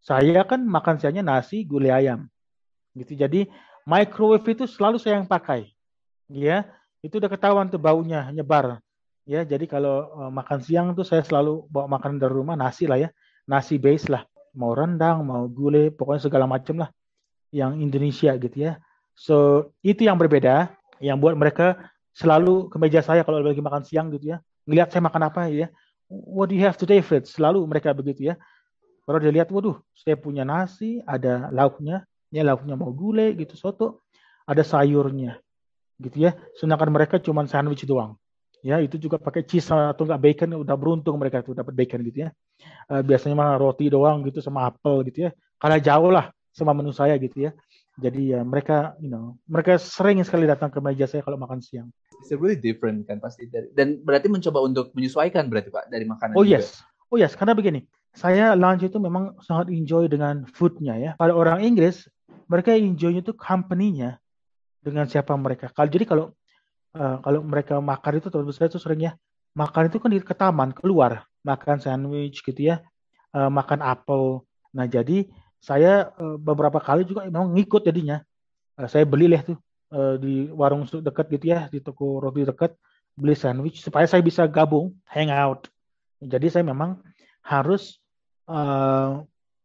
Saya 0.00 0.42
kan 0.48 0.64
makan 0.64 0.96
siangnya 0.96 1.22
nasi 1.22 1.62
gulai 1.66 1.92
ayam. 1.92 2.30
Gitu. 2.96 3.14
Jadi 3.14 3.46
microwave 3.84 4.46
itu 4.50 4.64
selalu 4.64 4.96
saya 4.98 5.20
yang 5.20 5.28
pakai. 5.28 5.68
Ya, 6.30 6.66
itu 7.02 7.18
udah 7.18 7.30
ketahuan 7.30 7.68
tuh 7.68 7.82
baunya 7.82 8.30
nyebar. 8.30 8.80
Ya, 9.28 9.44
jadi 9.46 9.68
kalau 9.68 10.10
uh, 10.16 10.32
makan 10.32 10.58
siang 10.64 10.86
tuh 10.96 11.06
saya 11.06 11.22
selalu 11.22 11.68
bawa 11.70 11.86
makanan 11.98 12.18
dari 12.18 12.34
rumah 12.34 12.56
nasi 12.56 12.88
lah 12.88 12.98
ya. 12.98 13.08
Nasi 13.46 13.76
base 13.76 14.08
lah. 14.08 14.24
Mau 14.56 14.74
rendang, 14.74 15.22
mau 15.22 15.46
gulai, 15.46 15.90
pokoknya 15.94 16.22
segala 16.26 16.46
macam 16.50 16.82
lah. 16.86 16.90
Yang 17.54 17.72
Indonesia 17.82 18.30
gitu 18.38 18.56
ya. 18.56 18.72
So, 19.14 19.68
itu 19.82 20.06
yang 20.06 20.16
berbeda 20.16 20.72
yang 21.02 21.18
buat 21.18 21.34
mereka 21.34 21.76
selalu 22.14 22.68
ke 22.72 22.76
meja 22.78 23.00
saya 23.04 23.22
kalau 23.22 23.42
lagi 23.42 23.62
makan 23.62 23.82
siang 23.86 24.10
gitu 24.14 24.34
ya. 24.34 24.38
Ngelihat 24.66 24.90
saya 24.90 25.02
makan 25.04 25.22
apa 25.30 25.46
ya. 25.50 25.68
What 26.10 26.50
do 26.50 26.58
you 26.58 26.66
have 26.66 26.74
today, 26.74 26.98
Fred? 27.06 27.30
Selalu 27.30 27.62
mereka 27.70 27.94
begitu 27.94 28.34
ya. 28.34 28.34
Kalau 29.06 29.18
dia 29.22 29.30
lihat, 29.30 29.46
waduh, 29.54 29.78
saya 29.94 30.18
punya 30.18 30.42
nasi, 30.42 30.98
ada 31.06 31.46
lauknya, 31.54 32.02
ya 32.34 32.42
lauknya 32.42 32.74
mau 32.74 32.90
gulai 32.90 33.34
gitu, 33.38 33.54
soto, 33.54 34.02
ada 34.42 34.66
sayurnya, 34.66 35.38
gitu 36.02 36.26
ya. 36.26 36.34
Sedangkan 36.58 36.90
mereka 36.90 37.22
cuma 37.22 37.46
sandwich 37.46 37.86
doang. 37.86 38.18
Ya, 38.60 38.82
itu 38.82 39.00
juga 39.00 39.16
pakai 39.16 39.46
cheese 39.46 39.70
atau 39.72 40.04
enggak 40.04 40.20
bacon, 40.20 40.66
udah 40.66 40.76
beruntung 40.76 41.16
mereka 41.16 41.40
tuh 41.46 41.56
dapat 41.56 41.72
bacon 41.72 42.04
gitu 42.04 42.26
ya. 42.26 42.30
Uh, 42.90 43.00
biasanya 43.00 43.38
mah 43.38 43.56
roti 43.56 43.88
doang 43.88 44.20
gitu 44.26 44.42
sama 44.44 44.68
apel 44.68 45.06
gitu 45.08 45.26
ya. 45.26 45.30
Karena 45.56 45.78
jauh 45.80 46.10
lah 46.12 46.28
sama 46.50 46.74
menu 46.74 46.92
saya 46.92 47.16
gitu 47.16 47.48
ya. 47.48 47.50
Jadi 48.00 48.32
ya 48.32 48.40
mereka, 48.40 48.96
you 48.98 49.12
know, 49.12 49.36
mereka 49.44 49.76
sering 49.76 50.24
sekali 50.24 50.48
datang 50.48 50.72
ke 50.72 50.80
meja 50.80 51.04
saya 51.04 51.20
kalau 51.20 51.36
makan 51.36 51.60
siang. 51.60 51.92
It's 52.20 52.32
really 52.32 52.56
different 52.56 53.04
kan 53.04 53.20
pasti 53.20 53.48
dari 53.48 53.68
dan 53.76 54.00
berarti 54.00 54.28
mencoba 54.32 54.60
untuk 54.64 54.92
menyesuaikan 54.96 55.48
berarti 55.48 55.68
Pak 55.68 55.92
dari 55.92 56.04
makanan 56.08 56.36
Oh 56.36 56.44
juga. 56.44 56.60
yes. 56.60 56.80
Oh 57.10 57.18
yes, 57.18 57.34
karena 57.34 57.58
begini, 57.58 57.84
saya 58.14 58.54
lunch 58.54 58.86
itu 58.86 58.96
memang 59.02 59.34
sangat 59.42 59.68
enjoy 59.74 60.06
dengan 60.06 60.46
foodnya 60.46 60.94
ya. 60.94 61.10
Pada 61.18 61.34
orang 61.34 61.60
Inggris, 61.66 62.06
mereka 62.46 62.70
enjoy 62.72 63.18
itu 63.18 63.34
company-nya 63.34 64.22
dengan 64.78 65.10
siapa 65.10 65.34
mereka. 65.34 65.74
Kalau 65.74 65.90
jadi 65.90 66.04
kalau 66.06 66.24
uh, 66.94 67.16
kalau 67.18 67.40
mereka 67.42 67.82
makan 67.82 68.12
itu 68.22 68.30
terus 68.30 68.54
saya 68.54 68.70
itu 68.70 68.78
seringnya 68.78 69.18
makan 69.58 69.90
itu 69.90 69.98
kan 69.98 70.08
di 70.14 70.22
ke 70.22 70.34
taman 70.38 70.70
keluar 70.70 71.26
makan 71.42 71.82
sandwich 71.82 72.46
gitu 72.46 72.70
ya, 72.70 72.78
uh, 73.34 73.50
makan 73.50 73.82
apel. 73.82 74.46
Nah 74.70 74.86
jadi 74.86 75.26
saya 75.60 76.08
uh, 76.16 76.40
beberapa 76.40 76.80
kali 76.80 77.04
juga 77.04 77.28
memang 77.28 77.52
ngikut 77.52 77.84
jadinya. 77.84 78.24
Uh, 78.80 78.88
saya 78.88 79.04
beli 79.04 79.28
lah 79.28 79.44
tuh 79.44 79.60
uh, 79.92 80.16
di 80.16 80.48
warung 80.50 80.88
dekat 80.88 81.28
gitu 81.36 81.52
ya, 81.52 81.68
di 81.68 81.84
toko 81.84 82.18
roti 82.18 82.48
dekat 82.48 82.72
beli 83.12 83.36
sandwich 83.36 83.84
supaya 83.84 84.08
saya 84.08 84.24
bisa 84.24 84.48
gabung 84.48 84.96
hangout. 85.04 85.68
Jadi 86.20 86.48
saya 86.48 86.64
memang 86.64 87.00
harus 87.44 88.00
uh, 88.48 89.20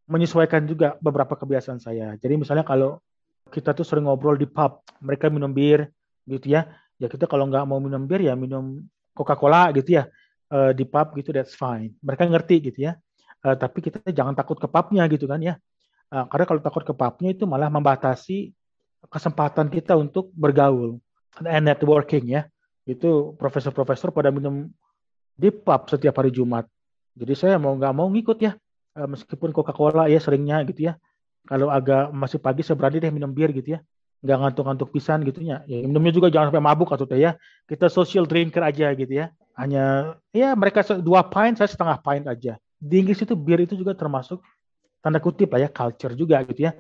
menyesuaikan 0.06 0.68
juga 0.68 1.00
beberapa 1.00 1.34
kebiasaan 1.40 1.80
saya. 1.80 2.20
Jadi 2.20 2.36
misalnya 2.36 2.68
kalau 2.68 3.00
kita 3.50 3.72
tuh 3.72 3.88
sering 3.88 4.06
ngobrol 4.06 4.36
di 4.36 4.46
pub, 4.46 4.84
mereka 5.00 5.32
minum 5.32 5.50
bir 5.50 5.88
gitu 6.28 6.52
ya. 6.52 6.68
Ya 7.00 7.08
kita 7.08 7.28
kalau 7.28 7.48
nggak 7.48 7.64
mau 7.68 7.80
minum 7.80 8.04
bir 8.04 8.24
ya 8.24 8.36
minum 8.36 8.84
Coca-Cola 9.16 9.72
gitu 9.76 10.00
ya 10.00 10.08
di 10.72 10.88
pub 10.88 11.12
gitu 11.20 11.36
that's 11.36 11.58
fine. 11.58 11.92
Mereka 12.00 12.28
ngerti 12.32 12.72
gitu 12.72 12.88
ya. 12.88 12.96
Uh, 13.46 13.54
tapi 13.54 13.84
kita 13.84 14.02
jangan 14.10 14.34
takut 14.34 14.58
ke 14.58 14.66
pubnya 14.66 15.06
gitu 15.12 15.28
kan 15.28 15.38
ya. 15.44 15.60
Uh, 16.16 16.24
karena 16.32 16.46
kalau 16.48 16.62
takut 16.64 16.84
ke 16.88 16.94
pubnya 16.96 17.36
itu 17.36 17.44
malah 17.44 17.68
membatasi 17.68 18.56
kesempatan 19.12 19.68
kita 19.68 20.00
untuk 20.00 20.32
bergaul 20.32 20.96
and 21.44 21.68
networking 21.68 22.32
ya. 22.32 22.48
Itu 22.88 23.36
profesor-profesor 23.36 24.16
pada 24.16 24.32
minum 24.32 24.72
di 25.36 25.52
pub 25.52 25.92
setiap 25.92 26.16
hari 26.24 26.32
Jumat. 26.32 26.64
Jadi 27.20 27.36
saya 27.36 27.60
mau 27.60 27.76
nggak 27.76 27.92
mau 27.92 28.08
ngikut 28.08 28.40
ya. 28.40 28.56
Uh, 28.96 29.12
meskipun 29.12 29.52
Coca-Cola 29.52 30.08
ya 30.08 30.24
seringnya 30.24 30.64
gitu 30.64 30.88
ya. 30.88 30.96
Kalau 31.52 31.68
agak 31.68 32.16
masih 32.16 32.40
pagi 32.40 32.64
saya 32.64 32.80
berani 32.80 33.04
deh 33.04 33.12
minum 33.12 33.36
bir 33.36 33.52
gitu 33.52 33.76
ya. 33.76 33.84
Nggak 34.24 34.38
ngantuk-ngantuk 34.40 34.96
pisan 34.96 35.20
gitu 35.28 35.44
ya. 35.44 35.68
ya. 35.68 35.84
Minumnya 35.84 36.16
juga 36.16 36.32
jangan 36.32 36.56
sampai 36.56 36.64
mabuk 36.64 36.96
atau 36.96 37.04
teh 37.04 37.20
ya. 37.20 37.36
Kita 37.68 37.92
social 37.92 38.24
drinker 38.24 38.64
aja 38.64 38.88
gitu 38.96 39.12
ya. 39.12 39.36
Hanya 39.60 40.16
ya 40.32 40.56
mereka 40.56 40.80
dua 41.04 41.28
pint, 41.28 41.60
saya 41.60 41.68
setengah 41.68 42.00
pint 42.00 42.24
aja. 42.24 42.56
Di 42.80 43.04
Inggris 43.04 43.20
itu 43.20 43.36
bir 43.36 43.60
itu 43.60 43.76
juga 43.76 43.92
termasuk 43.92 44.40
tanda 45.06 45.22
kutip 45.22 45.54
lah 45.54 45.62
ya 45.62 45.70
culture 45.70 46.18
juga 46.18 46.42
gitu 46.50 46.66
ya. 46.66 46.74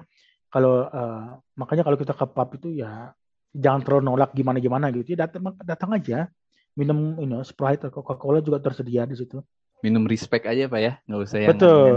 Kalau 0.49 0.89
uh, 0.89 1.37
makanya 1.53 1.85
kalau 1.85 1.93
kita 1.93 2.17
ke 2.17 2.25
pub 2.25 2.49
itu 2.57 2.81
ya 2.81 3.13
jangan 3.53 3.85
terlalu 3.85 4.03
nolak 4.09 4.33
gimana 4.33 4.57
gimana 4.57 4.89
gitu 4.89 5.13
ya. 5.13 5.29
Datang 5.29 5.53
datang 5.61 5.93
aja. 5.93 6.25
Minum 6.73 7.21
you 7.21 7.29
know, 7.29 7.45
sprite 7.45 7.85
atau 7.85 8.01
coca 8.01 8.17
cola 8.17 8.41
juga 8.41 8.57
tersedia 8.57 9.05
di 9.05 9.13
situ. 9.13 9.45
Minum 9.85 10.09
respect 10.09 10.49
aja 10.49 10.65
pak 10.65 10.81
ya. 10.81 10.93
Nggak 11.05 11.21
usah 11.21 11.37
yang 11.37 11.49
betul. 11.53 11.93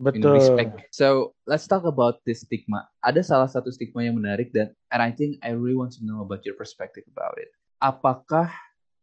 betul. 0.00 0.32
respect. 0.32 0.72
So 0.88 1.36
let's 1.44 1.68
talk 1.68 1.84
about 1.84 2.24
this 2.24 2.48
stigma. 2.48 2.88
Ada 3.04 3.20
salah 3.20 3.46
satu 3.52 3.68
stigma 3.68 4.00
yang 4.00 4.16
menarik 4.16 4.48
dan 4.56 4.72
and 4.88 5.04
I 5.04 5.12
think 5.12 5.44
I 5.44 5.52
really 5.52 5.76
want 5.76 5.92
to 6.00 6.02
know 6.08 6.24
about 6.24 6.48
your 6.48 6.56
perspective 6.56 7.04
about 7.12 7.36
it. 7.36 7.52
Apakah 7.84 8.48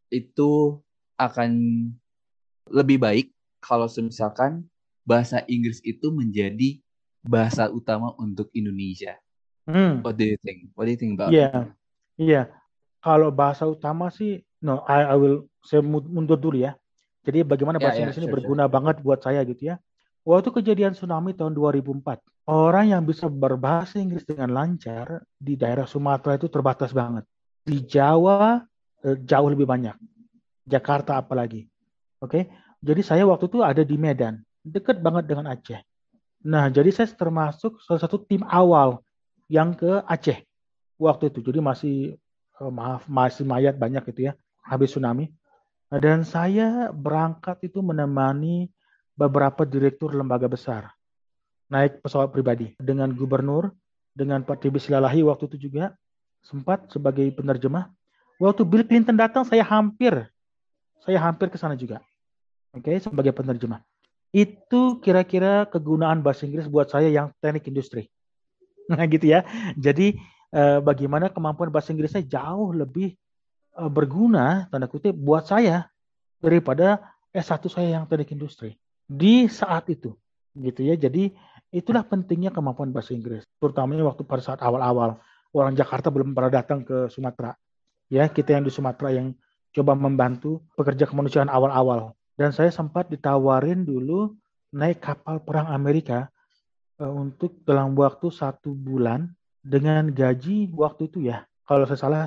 itu 0.09 0.81
akan 1.21 1.51
lebih 2.67 2.97
baik 2.97 3.27
kalau 3.61 3.85
misalkan 4.01 4.70
bahasa 5.05 5.41
Inggris 5.49 5.81
itu 5.81 6.13
menjadi 6.13 6.79
bahasa 7.21 7.69
utama 7.69 8.13
untuk 8.17 8.49
Indonesia. 8.53 9.17
Hmm. 9.69 10.01
What 10.01 10.17
do 10.17 10.25
you 10.25 10.37
think? 10.41 10.73
What 10.73 10.89
do 10.89 10.91
you 10.93 10.99
think 10.99 11.17
about 11.17 11.29
yeah. 11.29 11.69
it? 11.69 12.21
Iya, 12.21 12.33
yeah. 12.33 12.45
Kalau 13.01 13.33
bahasa 13.33 13.65
utama 13.65 14.13
sih, 14.13 14.41
no, 14.61 14.85
I, 14.85 15.13
I 15.13 15.15
will 15.17 15.49
saya 15.61 15.81
mundur 15.85 16.37
dulu 16.37 16.61
ya. 16.61 16.77
Jadi 17.21 17.45
bagaimana 17.45 17.77
ya, 17.77 17.85
bahasa 17.85 17.97
yeah, 17.97 18.03
Inggris 18.09 18.17
yeah, 18.17 18.25
ini 18.25 18.29
sure, 18.29 18.37
berguna 18.41 18.65
sure. 18.65 18.73
banget 18.73 18.95
buat 19.05 19.19
saya 19.21 19.41
gitu 19.45 19.73
ya. 19.73 19.75
Waktu 20.21 20.49
kejadian 20.53 20.93
tsunami 20.93 21.33
tahun 21.33 21.57
2004, 21.57 22.05
orang 22.49 22.93
yang 22.93 23.01
bisa 23.05 23.25
berbahasa 23.25 23.97
Inggris 23.97 24.21
dengan 24.25 24.53
lancar 24.53 25.25
di 25.33 25.57
daerah 25.57 25.89
Sumatera 25.89 26.37
itu 26.37 26.45
terbatas 26.45 26.93
banget. 26.93 27.25
Di 27.65 27.81
Jawa 27.85 28.61
eh, 29.01 29.17
jauh 29.17 29.49
lebih 29.49 29.65
banyak. 29.65 29.97
Jakarta 30.65 31.17
apalagi. 31.21 31.65
Oke. 32.21 32.29
Okay? 32.29 32.43
Jadi 32.81 33.01
saya 33.05 33.25
waktu 33.29 33.45
itu 33.45 33.61
ada 33.61 33.85
di 33.85 33.93
Medan 33.93 34.41
dekat 34.61 35.01
banget 35.01 35.29
dengan 35.29 35.49
Aceh. 35.51 35.81
Nah, 36.41 36.69
jadi 36.73 36.89
saya 36.89 37.09
termasuk 37.13 37.81
salah 37.85 38.01
satu 38.01 38.21
tim 38.21 38.41
awal 38.49 39.01
yang 39.45 39.77
ke 39.77 40.01
Aceh 40.09 40.41
waktu 40.97 41.29
itu. 41.29 41.39
Jadi 41.45 41.59
masih 41.61 41.95
oh, 42.57 42.73
maaf 42.73 43.05
masih 43.05 43.45
mayat 43.45 43.77
banyak 43.77 44.01
itu 44.09 44.31
ya 44.31 44.33
habis 44.65 44.93
tsunami. 44.93 45.29
Dan 45.91 46.23
saya 46.23 46.89
berangkat 46.95 47.67
itu 47.67 47.83
menemani 47.83 48.71
beberapa 49.19 49.67
direktur 49.67 50.15
lembaga 50.15 50.47
besar 50.47 50.87
naik 51.71 52.03
pesawat 52.03 52.35
pribadi 52.35 52.75
dengan 52.75 53.07
gubernur, 53.15 53.71
dengan 54.11 54.43
Pak 54.43 54.59
Tibi 54.59 54.75
Silalahi 54.75 55.23
waktu 55.23 55.47
itu 55.55 55.71
juga 55.71 55.95
sempat 56.43 56.91
sebagai 56.91 57.23
penerjemah. 57.31 57.87
Waktu 58.43 58.67
Bill 58.67 58.83
Clinton 58.83 59.15
datang 59.15 59.47
saya 59.47 59.63
hampir 59.63 60.27
saya 61.01 61.17
hampir 61.17 61.47
ke 61.47 61.57
sana 61.57 61.79
juga. 61.79 62.03
Oke, 62.75 62.91
okay, 62.91 62.95
sebagai 62.99 63.31
penerjemah. 63.31 63.81
Itu 64.31 65.03
kira-kira 65.03 65.67
kegunaan 65.67 66.23
bahasa 66.23 66.47
Inggris 66.47 66.71
buat 66.71 66.87
saya 66.87 67.11
yang 67.11 67.35
teknik 67.43 67.67
industri. 67.67 68.07
Nah 68.91 69.07
gitu 69.07 69.23
ya. 69.23 69.47
Jadi 69.79 70.19
eh, 70.51 70.79
bagaimana 70.83 71.31
kemampuan 71.31 71.71
bahasa 71.71 71.95
Inggrisnya 71.95 72.27
jauh 72.27 72.75
lebih 72.75 73.15
eh, 73.79 73.91
berguna, 73.91 74.67
tanda 74.67 74.87
kutip, 74.91 75.15
buat 75.15 75.47
saya 75.47 75.87
daripada 76.43 76.99
S1 77.31 77.63
saya 77.71 77.99
yang 77.99 78.03
teknik 78.07 78.35
industri. 78.35 78.75
Di 79.07 79.47
saat 79.47 79.87
itu. 79.87 80.15
Gitu 80.51 80.83
ya. 80.83 80.99
Jadi 80.99 81.31
itulah 81.71 82.03
pentingnya 82.03 82.51
kemampuan 82.51 82.91
bahasa 82.91 83.15
Inggris. 83.15 83.47
Terutamanya 83.63 84.03
waktu 84.11 84.27
pada 84.27 84.43
saat 84.43 84.59
awal-awal. 84.59 85.19
Orang 85.55 85.75
Jakarta 85.75 86.11
belum 86.11 86.35
pernah 86.35 86.51
datang 86.51 86.83
ke 86.83 87.07
Sumatera. 87.07 87.55
Ya, 88.11 88.27
kita 88.27 88.55
yang 88.59 88.67
di 88.67 88.71
Sumatera 88.71 89.11
yang 89.11 89.31
coba 89.71 89.95
membantu 89.95 90.63
pekerja 90.75 91.07
kemanusiaan 91.07 91.47
awal-awal 91.47 92.11
dan 92.41 92.49
saya 92.49 92.73
sempat 92.73 93.05
ditawarin 93.05 93.85
dulu 93.85 94.33
naik 94.73 94.97
kapal 94.97 95.37
perang 95.45 95.69
Amerika 95.69 96.33
uh, 96.97 97.13
untuk 97.13 97.61
dalam 97.69 97.93
waktu 97.93 98.33
satu 98.33 98.73
bulan 98.73 99.29
dengan 99.61 100.09
gaji 100.09 100.73
waktu 100.73 101.05
itu 101.05 101.29
ya. 101.29 101.45
Kalau 101.69 101.85
saya 101.85 102.01
salah 102.01 102.25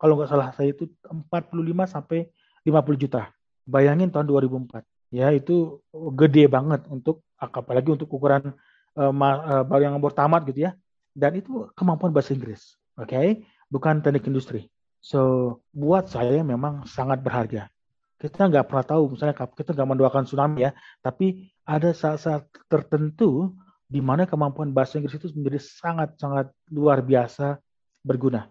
kalau 0.00 0.16
nggak 0.16 0.32
salah 0.32 0.56
saya 0.56 0.72
itu 0.72 0.88
45 1.04 1.52
sampai 1.84 2.32
50 2.64 2.96
juta. 2.96 3.28
Bayangin 3.68 4.08
tahun 4.08 4.24
2004 4.24 4.80
ya 5.12 5.28
itu 5.36 5.84
gede 6.16 6.48
banget 6.48 6.88
untuk 6.88 7.20
apalagi 7.36 7.92
untuk 7.92 8.08
ukuran 8.08 8.56
uh, 8.96 9.12
uh, 9.12 9.76
yang 9.76 10.00
baru 10.00 10.48
gitu 10.48 10.64
ya. 10.64 10.72
Dan 11.12 11.44
itu 11.44 11.68
kemampuan 11.76 12.08
bahasa 12.08 12.32
Inggris 12.32 12.80
oke? 12.96 13.12
Okay? 13.12 13.44
bukan 13.68 14.00
teknik 14.00 14.24
industri. 14.32 14.72
So 15.04 15.60
buat 15.76 16.08
saya 16.08 16.40
memang 16.40 16.88
sangat 16.88 17.20
berharga 17.20 17.68
kita 18.16 18.48
nggak 18.48 18.64
pernah 18.64 18.84
tahu 18.84 19.12
misalnya 19.12 19.36
kita 19.36 19.76
nggak 19.76 19.88
mendoakan 19.88 20.24
tsunami 20.24 20.64
ya 20.64 20.70
tapi 21.04 21.52
ada 21.68 21.92
saat-saat 21.92 22.48
tertentu 22.66 23.52
di 23.86 24.02
mana 24.02 24.26
kemampuan 24.26 24.74
bahasa 24.74 24.98
Inggris 24.98 25.18
itu 25.18 25.30
menjadi 25.38 25.62
sangat-sangat 25.62 26.50
luar 26.74 27.06
biasa 27.06 27.62
berguna. 28.02 28.50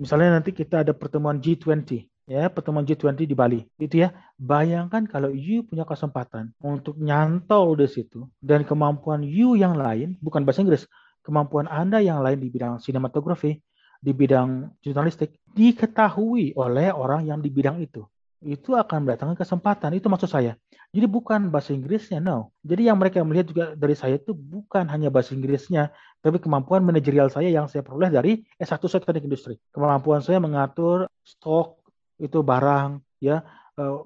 Misalnya 0.00 0.40
nanti 0.40 0.56
kita 0.56 0.82
ada 0.82 0.96
pertemuan 0.96 1.38
G20 1.38 2.08
ya 2.24 2.48
pertemuan 2.48 2.88
G20 2.88 3.28
di 3.28 3.36
Bali 3.36 3.60
itu 3.76 4.00
ya. 4.00 4.12
Bayangkan 4.40 5.04
kalau 5.04 5.28
you 5.28 5.68
punya 5.68 5.84
kesempatan 5.84 6.56
untuk 6.64 6.96
nyantol 6.96 7.76
di 7.76 7.88
situ 7.88 8.24
dan 8.40 8.64
kemampuan 8.64 9.20
you 9.20 9.54
yang 9.54 9.76
lain 9.76 10.16
bukan 10.24 10.48
bahasa 10.48 10.64
Inggris 10.64 10.88
kemampuan 11.24 11.68
anda 11.68 12.00
yang 12.00 12.24
lain 12.24 12.40
di 12.40 12.48
bidang 12.48 12.80
sinematografi 12.80 13.60
di 14.04 14.12
bidang 14.12 14.68
jurnalistik 14.84 15.40
diketahui 15.56 16.52
oleh 16.60 16.92
orang 16.92 17.24
yang 17.24 17.40
di 17.40 17.48
bidang 17.48 17.80
itu 17.80 18.04
itu 18.44 18.76
akan 18.76 19.08
mendatangkan 19.08 19.40
kesempatan. 19.40 19.96
Itu 19.96 20.12
maksud 20.12 20.28
saya. 20.28 20.54
Jadi 20.94 21.10
bukan 21.10 21.50
bahasa 21.50 21.74
Inggrisnya, 21.74 22.22
no. 22.22 22.54
Jadi 22.62 22.86
yang 22.86 23.00
mereka 23.00 23.24
melihat 23.26 23.50
juga 23.50 23.64
dari 23.74 23.98
saya 23.98 24.20
itu 24.20 24.30
bukan 24.30 24.86
hanya 24.86 25.10
bahasa 25.10 25.34
Inggrisnya, 25.34 25.90
tapi 26.22 26.38
kemampuan 26.38 26.86
manajerial 26.86 27.32
saya 27.32 27.50
yang 27.50 27.66
saya 27.66 27.82
peroleh 27.82 28.14
dari 28.14 28.46
S1 28.62 28.78
saya 28.86 29.02
teknik 29.02 29.26
industri. 29.26 29.58
Kemampuan 29.74 30.22
saya 30.22 30.38
mengatur 30.38 31.10
stok 31.26 31.82
itu 32.22 32.44
barang, 32.46 33.02
ya, 33.18 33.42
eh, 33.74 33.96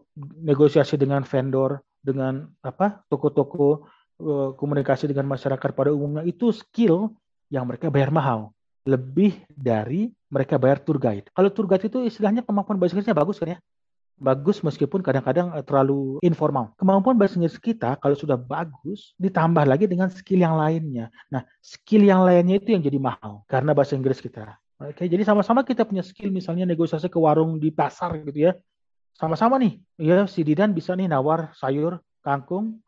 negosiasi 0.41 0.97
dengan 0.97 1.29
vendor, 1.29 1.85
dengan 2.01 2.49
apa 2.65 3.05
toko-toko, 3.13 3.85
eh, 4.23 4.51
komunikasi 4.57 5.11
dengan 5.13 5.29
masyarakat 5.29 5.71
pada 5.77 5.93
umumnya 5.93 6.25
itu 6.25 6.55
skill 6.57 7.13
yang 7.53 7.69
mereka 7.69 7.93
bayar 7.93 8.09
mahal 8.09 8.57
lebih 8.89 9.45
dari 9.53 10.09
mereka 10.33 10.57
bayar 10.57 10.81
tour 10.81 10.97
guide. 10.97 11.29
Kalau 11.37 11.53
tour 11.53 11.69
guide 11.69 11.85
itu 11.93 12.01
istilahnya 12.09 12.41
kemampuan 12.41 12.81
bahasa 12.81 12.97
Inggrisnya 12.97 13.13
bagus 13.13 13.37
kan 13.37 13.53
ya? 13.53 13.59
Bagus 14.19 14.61
meskipun 14.67 15.01
kadang-kadang 15.01 15.55
eh, 15.55 15.65
terlalu 15.65 16.19
informal. 16.21 16.75
Kemampuan 16.77 17.15
bahasa 17.15 17.39
Inggris 17.39 17.57
kita 17.57 17.97
kalau 18.03 18.19
sudah 18.19 18.35
bagus 18.35 19.15
ditambah 19.17 19.65
lagi 19.65 19.87
dengan 19.87 20.11
skill 20.11 20.43
yang 20.43 20.59
lainnya. 20.59 21.09
Nah, 21.31 21.47
skill 21.63 22.05
yang 22.05 22.27
lainnya 22.27 22.59
itu 22.59 22.75
yang 22.75 22.83
jadi 22.83 22.99
mahal 22.99 23.47
karena 23.47 23.73
bahasa 23.73 23.95
Inggris 23.95 24.19
kita. 24.19 24.59
Oke, 24.79 25.11
jadi 25.11 25.27
sama-sama 25.27 25.67
kita 25.67 25.83
punya 25.83 26.07
skill 26.07 26.31
misalnya 26.31 26.63
negosiasi 26.63 27.11
ke 27.11 27.19
warung 27.19 27.59
di 27.59 27.75
pasar 27.75 28.15
gitu 28.23 28.51
ya. 28.51 28.53
Sama-sama 29.19 29.59
nih, 29.59 29.83
ya 29.99 30.23
si 30.31 30.47
Didan 30.47 30.71
bisa 30.71 30.95
nih 30.95 31.11
nawar 31.11 31.51
sayur 31.59 31.99
kangkung 32.23 32.79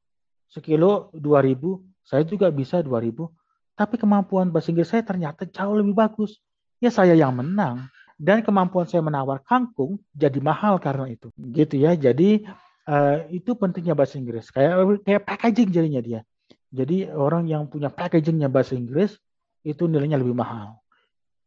sekilo 0.47 1.11
2000, 1.19 1.83
saya 2.07 2.23
juga 2.23 2.47
bisa 2.55 2.79
2000. 2.79 3.27
Tapi 3.75 3.99
kemampuan 3.99 4.55
bahasa 4.55 4.71
Inggris 4.71 4.87
saya 4.87 5.03
ternyata 5.03 5.43
jauh 5.51 5.75
lebih 5.75 5.99
bagus. 5.99 6.39
Ya 6.79 6.95
saya 6.95 7.19
yang 7.19 7.35
menang 7.35 7.91
dan 8.21 8.45
kemampuan 8.45 8.85
saya 8.85 9.01
menawar 9.01 9.41
kangkung 9.41 9.97
jadi 10.13 10.37
mahal 10.45 10.77
karena 10.77 11.09
itu. 11.09 11.33
Gitu 11.41 11.81
ya. 11.81 11.97
Jadi 11.97 12.45
uh, 12.85 13.25
itu 13.33 13.57
pentingnya 13.57 13.97
bahasa 13.97 14.21
Inggris. 14.21 14.53
Kayak 14.53 15.01
kayak 15.09 15.23
packaging 15.25 15.73
jadinya 15.73 16.05
dia. 16.05 16.21
Jadi 16.69 17.09
orang 17.09 17.49
yang 17.49 17.65
punya 17.65 17.89
packagingnya 17.89 18.53
bahasa 18.53 18.77
Inggris 18.77 19.17
itu 19.65 19.89
nilainya 19.89 20.21
lebih 20.21 20.37
mahal. 20.37 20.77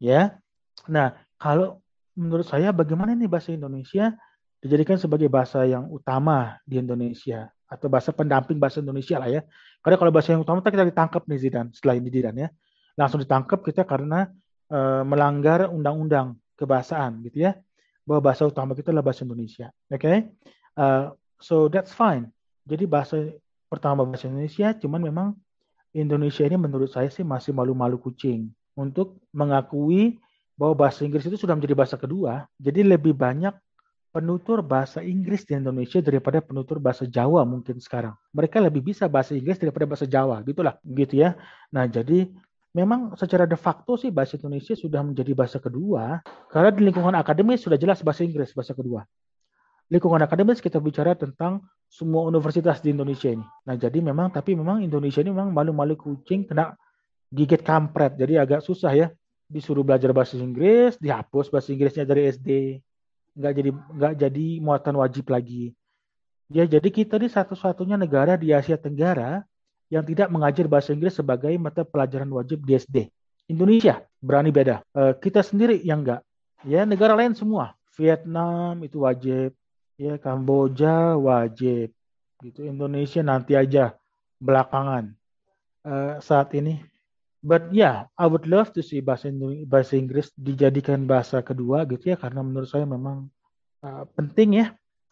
Ya. 0.01 0.41
Nah 0.89 1.13
kalau 1.37 1.77
menurut 2.17 2.49
saya 2.49 2.73
bagaimana 2.73 3.13
nih 3.13 3.29
bahasa 3.29 3.53
Indonesia 3.53 4.17
dijadikan 4.57 4.97
sebagai 4.97 5.29
bahasa 5.29 5.61
yang 5.69 5.85
utama 5.93 6.57
di 6.65 6.81
Indonesia? 6.81 7.53
Atau 7.69 7.85
bahasa 7.85 8.09
pendamping 8.09 8.57
bahasa 8.57 8.81
Indonesia 8.81 9.21
lah 9.21 9.29
ya. 9.29 9.41
Karena 9.85 10.01
kalau 10.01 10.09
bahasa 10.09 10.33
yang 10.33 10.41
utama 10.41 10.65
kita 10.65 10.89
ditangkap 10.89 11.21
nih 11.29 11.37
Zidan. 11.37 11.69
Setelah 11.69 12.01
ini 12.01 12.09
Zidan 12.09 12.33
ya. 12.33 12.49
Langsung 12.97 13.21
ditangkap 13.21 13.61
kita 13.61 13.85
karena 13.85 14.25
uh, 14.73 15.05
melanggar 15.05 15.69
undang-undang 15.69 16.41
kebahasaan 16.63 17.21
gitu 17.27 17.45
ya 17.45 17.59
bahwa 18.07 18.31
bahasa 18.31 18.47
utama 18.47 18.73
kita 18.73 18.89
adalah 18.89 19.05
bahasa 19.05 19.27
Indonesia 19.27 19.67
oke 19.91 19.99
okay? 19.99 20.17
uh, 20.79 21.11
so 21.37 21.67
that's 21.67 21.91
fine 21.91 22.31
jadi 22.63 22.87
bahasa 22.87 23.35
pertama 23.67 24.07
bahasa 24.07 24.31
Indonesia 24.31 24.71
cuman 24.79 25.01
memang 25.03 25.27
Indonesia 25.93 26.47
ini 26.47 26.57
menurut 26.57 26.89
saya 26.89 27.11
sih 27.11 27.21
masih 27.21 27.53
malu-malu 27.53 28.01
kucing 28.01 28.49
untuk 28.73 29.21
mengakui 29.35 30.17
bahwa 30.57 30.87
bahasa 30.87 31.05
Inggris 31.05 31.27
itu 31.27 31.37
sudah 31.37 31.53
menjadi 31.53 31.75
bahasa 31.77 31.95
kedua 31.99 32.49
jadi 32.57 32.81
lebih 32.81 33.13
banyak 33.13 33.53
penutur 34.13 34.61
bahasa 34.61 35.01
Inggris 35.01 35.41
di 35.41 35.57
Indonesia 35.57 35.97
daripada 35.97 36.37
penutur 36.37 36.77
bahasa 36.77 37.09
Jawa 37.09 37.41
mungkin 37.49 37.81
sekarang. 37.81 38.13
Mereka 38.29 38.61
lebih 38.61 38.93
bisa 38.93 39.09
bahasa 39.09 39.33
Inggris 39.33 39.57
daripada 39.57 39.89
bahasa 39.89 40.05
Jawa, 40.05 40.45
gitulah, 40.45 40.77
gitu 40.85 41.25
ya. 41.25 41.33
Nah, 41.73 41.89
jadi 41.89 42.29
memang 42.73 43.13
secara 43.13 43.45
de 43.45 43.53
facto 43.53 43.93
sih 43.95 44.09
bahasa 44.09 44.35
Indonesia 44.35 44.73
sudah 44.73 45.05
menjadi 45.05 45.31
bahasa 45.37 45.61
kedua 45.61 46.25
karena 46.49 46.69
di 46.73 46.81
lingkungan 46.89 47.13
akademis 47.13 47.61
sudah 47.61 47.77
jelas 47.77 48.01
bahasa 48.01 48.25
Inggris 48.25 48.51
bahasa 48.51 48.73
kedua. 48.73 49.05
Lingkungan 49.93 50.25
akademis 50.25 50.57
kita 50.57 50.81
bicara 50.81 51.13
tentang 51.13 51.61
semua 51.85 52.25
universitas 52.25 52.81
di 52.81 52.89
Indonesia 52.89 53.29
ini. 53.29 53.45
Nah, 53.45 53.77
jadi 53.77 54.01
memang 54.01 54.33
tapi 54.33 54.57
memang 54.57 54.81
Indonesia 54.81 55.21
ini 55.21 55.29
memang 55.29 55.53
malu-malu 55.53 55.93
kucing 55.93 56.49
kena 56.49 56.73
gigit 57.29 57.61
kampret. 57.61 58.17
Jadi 58.17 58.41
agak 58.41 58.65
susah 58.65 58.89
ya 58.89 59.07
disuruh 59.45 59.85
belajar 59.85 60.09
bahasa 60.09 60.33
Inggris, 60.33 60.97
dihapus 60.97 61.53
bahasa 61.53 61.69
Inggrisnya 61.69 62.09
dari 62.09 62.25
SD. 62.25 62.81
Nggak 63.37 63.53
jadi 63.53 63.69
nggak 63.69 64.13
jadi 64.17 64.45
muatan 64.65 64.97
wajib 64.97 65.29
lagi. 65.29 65.77
Ya, 66.49 66.65
jadi 66.69 66.85
kita 66.89 67.17
ini 67.17 67.29
satu-satunya 67.29 67.97
negara 67.97 68.37
di 68.37 68.53
Asia 68.53 68.77
Tenggara 68.77 69.41
yang 69.93 70.01
tidak 70.01 70.33
mengajar 70.33 70.65
bahasa 70.65 70.89
Inggris 70.89 71.13
sebagai 71.13 71.53
mata 71.61 71.85
pelajaran 71.85 72.25
wajib 72.33 72.65
di 72.65 72.73
SD. 72.73 72.97
Indonesia 73.45 74.01
berani 74.17 74.49
beda. 74.49 74.81
Uh, 74.89 75.13
kita 75.21 75.45
sendiri 75.45 75.77
yang 75.85 76.01
enggak. 76.01 76.25
Ya, 76.65 76.81
negara 76.81 77.13
lain 77.13 77.37
semua. 77.37 77.77
Vietnam 77.93 78.81
itu 78.81 79.05
wajib. 79.05 79.53
Ya, 80.01 80.17
Kamboja 80.17 81.13
wajib. 81.13 81.93
Gitu. 82.41 82.65
Indonesia 82.65 83.21
nanti 83.21 83.53
aja 83.53 83.93
belakangan 84.41 85.13
uh, 85.85 86.17
saat 86.17 86.49
ini. 86.57 86.81
But 87.43 87.69
yeah, 87.69 88.09
I 88.17 88.25
would 88.25 88.49
love 88.49 88.73
to 88.73 88.81
see 88.81 89.03
bahasa 89.05 89.29
Indonesia, 89.29 89.67
bahasa 89.69 89.93
Inggris 89.93 90.33
dijadikan 90.33 91.05
bahasa 91.05 91.43
kedua 91.45 91.85
gitu 91.85 92.15
ya 92.15 92.17
karena 92.17 92.39
menurut 92.41 92.71
saya 92.71 92.89
memang 92.89 93.29
uh, 93.85 94.09
penting 94.17 94.63
ya. 94.63 94.67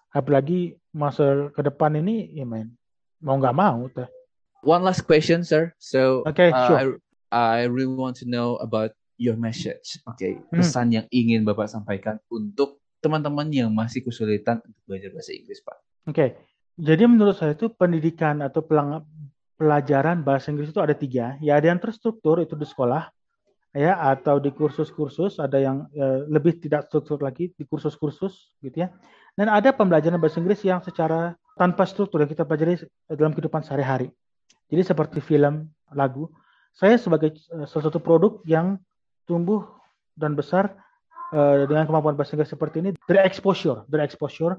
Apalagi 0.09 0.79
masa 0.89 1.53
ke 1.53 1.61
depan 1.63 1.95
ini 2.01 2.33
ya 2.33 2.43
main 2.43 2.71
mau 3.21 3.37
nggak 3.37 3.55
mau 3.55 3.85
teh 3.87 4.09
one 4.61 4.81
last 4.85 5.05
question, 5.05 5.43
sir. 5.43 5.73
So, 5.77 6.23
okay, 6.25 6.53
uh, 6.53 6.67
sure. 6.67 6.79
I, 7.33 7.61
I 7.61 7.69
really 7.69 7.93
want 7.93 8.17
to 8.21 8.25
know 8.29 8.57
about 8.61 8.93
your 9.21 9.37
message. 9.37 10.01
Oke, 10.09 10.17
okay, 10.17 10.33
hmm. 10.37 10.57
pesan 10.57 10.89
hmm. 10.89 10.95
yang 10.97 11.05
ingin 11.13 11.39
Bapak 11.45 11.69
sampaikan 11.69 12.17
untuk 12.33 12.81
teman-teman 13.01 13.49
yang 13.49 13.69
masih 13.73 14.05
kesulitan 14.05 14.61
untuk 14.61 14.81
belajar 14.85 15.09
bahasa 15.13 15.33
Inggris, 15.33 15.61
Pak. 15.61 15.77
Oke, 15.77 16.13
okay. 16.13 16.29
jadi 16.77 17.05
menurut 17.05 17.37
saya 17.37 17.53
itu 17.53 17.69
pendidikan 17.73 18.41
atau 18.45 18.61
pelajaran 19.57 20.21
bahasa 20.21 20.53
Inggris 20.53 20.69
itu 20.69 20.81
ada 20.81 20.93
tiga. 20.97 21.37
Ya, 21.41 21.57
ada 21.57 21.69
yang 21.69 21.81
terstruktur 21.81 22.41
itu 22.41 22.53
di 22.57 22.65
sekolah, 22.65 23.09
ya, 23.73 23.97
atau 23.97 24.37
di 24.37 24.53
kursus-kursus. 24.53 25.41
Ada 25.41 25.57
yang 25.57 25.89
ya, 25.93 26.25
lebih 26.29 26.61
tidak 26.61 26.89
struktur 26.89 27.21
lagi 27.21 27.53
di 27.53 27.65
kursus-kursus, 27.65 28.53
gitu 28.61 28.85
ya. 28.85 28.93
Dan 29.33 29.49
ada 29.49 29.73
pembelajaran 29.73 30.21
bahasa 30.21 30.41
Inggris 30.41 30.61
yang 30.61 30.81
secara 30.85 31.33
tanpa 31.57 31.85
struktur 31.85 32.21
yang 32.21 32.29
kita 32.29 32.45
pelajari 32.45 32.85
dalam 33.09 33.33
kehidupan 33.33 33.61
sehari-hari. 33.65 34.09
Jadi 34.71 34.81
seperti 34.87 35.19
film, 35.19 35.67
lagu, 35.91 36.31
saya 36.71 36.95
sebagai 36.95 37.35
uh, 37.51 37.67
salah 37.67 37.91
satu 37.91 37.99
produk 37.99 38.39
yang 38.47 38.79
tumbuh 39.27 39.67
dan 40.15 40.33
besar 40.33 40.71
uh, 41.35 41.67
dengan 41.67 41.83
kemampuan 41.87 42.15
bahasa 42.15 42.35
Inggris 42.35 42.51
seperti 42.51 42.79
ini 42.79 42.89
dari 43.03 43.19
exposure, 43.27 43.83
dari 43.91 44.07
exposure 44.07 44.55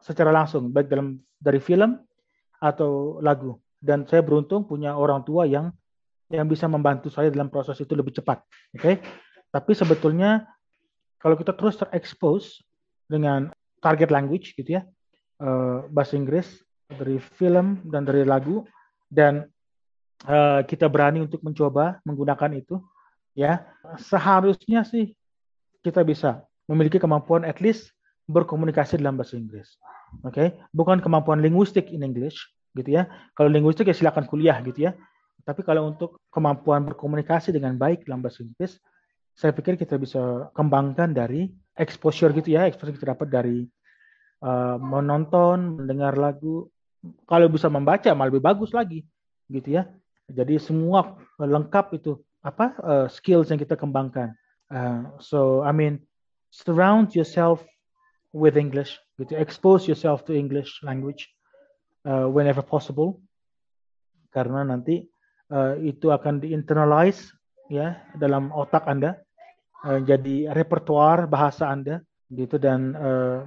secara 0.00 0.28
langsung 0.28 0.68
baik 0.68 0.92
dalam 0.92 1.16
dari 1.40 1.58
film 1.60 1.96
atau 2.60 3.20
lagu. 3.24 3.56
Dan 3.76 4.04
saya 4.08 4.24
beruntung 4.24 4.64
punya 4.68 4.96
orang 4.96 5.24
tua 5.24 5.48
yang 5.48 5.72
yang 6.26 6.48
bisa 6.50 6.66
membantu 6.66 7.06
saya 7.06 7.30
dalam 7.30 7.48
proses 7.48 7.78
itu 7.78 7.94
lebih 7.94 8.12
cepat. 8.12 8.42
Oke. 8.74 8.80
Okay? 8.82 8.94
Tapi 9.52 9.72
sebetulnya 9.72 10.44
kalau 11.22 11.38
kita 11.38 11.54
terus 11.54 11.78
terekspos 11.78 12.60
dengan 13.06 13.48
target 13.80 14.10
language 14.10 14.52
gitu 14.58 14.76
ya, 14.76 14.82
uh, 15.40 15.86
bahasa 15.88 16.18
Inggris 16.18 16.60
dari 16.90 17.18
film 17.18 17.82
dan 17.86 18.04
dari 18.04 18.26
lagu, 18.26 18.66
dan 19.10 19.46
uh, 20.26 20.62
kita 20.66 20.90
berani 20.90 21.22
untuk 21.22 21.42
mencoba 21.42 21.98
menggunakan 22.02 22.50
itu, 22.56 22.80
ya 23.36 23.64
seharusnya 24.00 24.82
sih 24.86 25.14
kita 25.84 26.02
bisa 26.02 26.42
memiliki 26.66 26.98
kemampuan 26.98 27.46
at 27.46 27.62
least 27.62 27.94
berkomunikasi 28.26 28.98
dalam 28.98 29.14
bahasa 29.14 29.38
Inggris. 29.38 29.78
Oke, 30.22 30.34
okay? 30.34 30.48
bukan 30.74 30.98
kemampuan 30.98 31.38
linguistik 31.42 31.90
in 31.94 32.02
English 32.02 32.38
gitu 32.74 32.98
ya. 32.98 33.06
Kalau 33.34 33.50
linguistik 33.50 33.86
ya 33.86 33.94
silakan 33.94 34.26
kuliah 34.26 34.58
gitu 34.62 34.90
ya. 34.90 34.92
Tapi 35.46 35.62
kalau 35.62 35.86
untuk 35.94 36.26
kemampuan 36.34 36.82
berkomunikasi 36.90 37.54
dengan 37.54 37.78
baik 37.78 38.02
dalam 38.02 38.18
bahasa 38.18 38.42
Inggris, 38.42 38.82
saya 39.36 39.54
pikir 39.54 39.78
kita 39.78 39.94
bisa 39.94 40.50
kembangkan 40.56 41.14
dari 41.14 41.46
exposure 41.78 42.34
gitu 42.34 42.56
ya, 42.56 42.66
exposure 42.66 42.98
kita 42.98 43.14
dapat 43.14 43.28
dari 43.30 43.58
uh, 44.42 44.80
menonton, 44.80 45.78
mendengar 45.78 46.18
lagu, 46.18 46.66
kalau 47.26 47.46
bisa 47.50 47.66
membaca 47.70 48.10
malah 48.14 48.30
lebih 48.30 48.44
bagus 48.44 48.70
lagi 48.74 49.06
gitu 49.50 49.78
ya. 49.78 49.86
Jadi 50.26 50.58
semua 50.58 51.14
lengkap 51.38 52.02
itu 52.02 52.18
apa 52.42 52.74
uh, 52.82 53.06
skills 53.10 53.50
yang 53.50 53.58
kita 53.58 53.78
kembangkan. 53.78 54.34
Uh, 54.66 55.14
so 55.22 55.62
I 55.62 55.70
mean 55.70 56.02
surround 56.50 57.14
yourself 57.14 57.62
with 58.34 58.58
English 58.58 58.98
gitu. 59.18 59.38
Expose 59.38 59.86
yourself 59.86 60.26
to 60.26 60.34
English 60.34 60.82
language 60.82 61.30
uh, 62.06 62.26
whenever 62.26 62.62
possible. 62.62 63.22
Karena 64.34 64.66
nanti 64.66 65.06
uh, 65.54 65.78
itu 65.80 66.10
akan 66.10 66.42
diinternalize 66.42 67.32
ya 67.70 67.98
dalam 68.14 68.50
otak 68.54 68.86
anda 68.86 69.18
uh, 69.86 70.02
jadi 70.02 70.50
repertoire 70.54 71.30
bahasa 71.30 71.70
anda 71.70 72.02
gitu. 72.30 72.58
Dan 72.58 72.92
uh, 72.98 73.46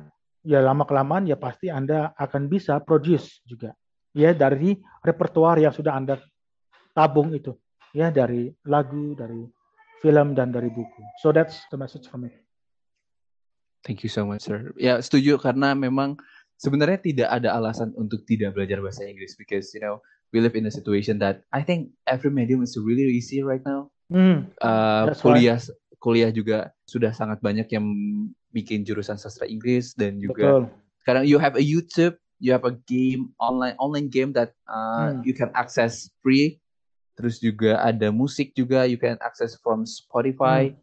ya 0.50 0.66
lama 0.66 0.82
kelamaan 0.90 1.30
ya 1.30 1.38
pasti 1.38 1.70
Anda 1.70 2.18
akan 2.18 2.50
bisa 2.50 2.82
produce 2.82 3.46
juga 3.46 3.78
ya 4.18 4.34
dari 4.34 4.74
repertoire 5.06 5.62
yang 5.70 5.74
sudah 5.74 5.94
Anda 5.94 6.18
tabung 6.98 7.30
itu 7.38 7.54
ya 7.94 8.10
dari 8.10 8.50
lagu, 8.66 9.14
dari 9.14 9.46
film 10.02 10.34
dan 10.34 10.50
dari 10.50 10.74
buku. 10.74 11.02
So 11.22 11.30
that's 11.30 11.62
the 11.70 11.78
message 11.78 12.10
for 12.10 12.18
me. 12.18 12.34
Thank 13.86 14.04
you 14.04 14.12
so 14.12 14.28
much, 14.28 14.44
sir. 14.44 14.76
Ya, 14.76 15.00
setuju 15.00 15.40
karena 15.40 15.72
memang 15.72 16.20
sebenarnya 16.60 17.00
tidak 17.00 17.30
ada 17.32 17.56
alasan 17.56 17.96
untuk 17.96 18.28
tidak 18.28 18.58
belajar 18.58 18.84
bahasa 18.84 19.08
Inggris 19.08 19.40
because 19.40 19.72
you 19.72 19.80
know 19.80 20.04
we 20.36 20.44
live 20.44 20.56
in 20.60 20.68
a 20.68 20.74
situation 20.74 21.16
that 21.24 21.48
I 21.56 21.64
think 21.64 21.96
every 22.04 22.34
medium 22.34 22.60
is 22.60 22.76
really 22.76 23.08
easy 23.16 23.40
right 23.40 23.64
now. 23.64 23.88
Mm, 24.12 24.52
uh, 24.60 25.14
kuliah 25.22 25.62
right. 25.62 25.72
Kuliah 26.00 26.32
juga 26.32 26.72
sudah 26.88 27.12
sangat 27.12 27.44
banyak 27.44 27.68
yang 27.70 27.86
bikin 28.56 28.82
jurusan 28.88 29.20
sastra 29.20 29.46
Inggris 29.46 29.94
dan 29.94 30.18
juga 30.18 30.42
Betul. 30.42 30.64
sekarang 31.06 31.24
you 31.28 31.38
have 31.38 31.54
a 31.60 31.64
YouTube, 31.64 32.18
you 32.42 32.50
have 32.56 32.66
a 32.66 32.74
game 32.88 33.36
online 33.38 33.76
online 33.78 34.08
game 34.10 34.34
that 34.34 34.56
uh, 34.66 35.14
mm. 35.14 35.22
you 35.28 35.36
can 35.36 35.52
access 35.54 36.10
free. 36.24 36.58
Terus 37.20 37.44
juga 37.44 37.84
ada 37.84 38.16
musik 38.16 38.56
juga 38.56 38.88
you 38.88 38.96
can 38.96 39.20
access 39.22 39.60
from 39.60 39.84
Spotify. 39.84 40.72
Mm. 40.72 40.78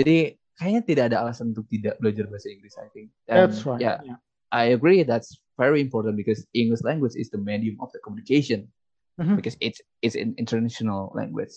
Jadi 0.00 0.16
kayaknya 0.56 0.82
tidak 0.82 1.04
ada 1.12 1.16
alasan 1.22 1.52
untuk 1.52 1.68
tidak 1.68 2.00
belajar 2.00 2.24
bahasa 2.26 2.48
Inggris 2.50 2.74
I 2.80 2.88
think. 2.90 3.12
And, 3.28 3.52
that's 3.52 3.62
right. 3.68 3.78
Yeah, 3.78 4.00
yeah, 4.02 4.18
I 4.50 4.72
agree. 4.72 5.04
That's 5.04 5.36
very 5.60 5.84
important 5.84 6.16
because 6.18 6.42
English 6.56 6.82
language 6.82 7.14
is 7.14 7.30
the 7.30 7.38
medium 7.38 7.78
of 7.78 7.92
the 7.94 8.00
communication 8.02 8.72
mm-hmm. 9.20 9.36
because 9.36 9.54
it's 9.60 9.78
it's 10.02 10.16
an 10.16 10.34
international 10.40 11.12
language. 11.14 11.52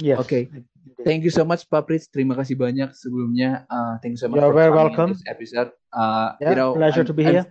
Yes. 0.00 0.18
Okay. 0.26 0.50
Thank 1.04 1.22
you 1.24 1.30
so 1.30 1.44
much, 1.44 1.68
Pak 1.70 1.86
Pritz. 1.86 2.10
Terima 2.10 2.34
kasih 2.34 2.58
banyak 2.58 2.90
sebelumnya. 2.96 3.68
Uh, 3.70 3.96
thank 4.02 4.18
you 4.18 4.20
so 4.20 4.26
much 4.26 4.40
You're 4.40 4.50
for 4.50 4.58
very 4.58 4.72
welcome. 4.72 5.14
this 5.14 5.24
episode. 5.28 5.70
Uh, 5.94 6.34
yeah, 6.40 6.50
you 6.52 6.58
know, 6.58 6.74
pleasure 6.74 7.06
I'm, 7.06 7.10
to 7.10 7.14
be 7.14 7.24
here. 7.24 7.46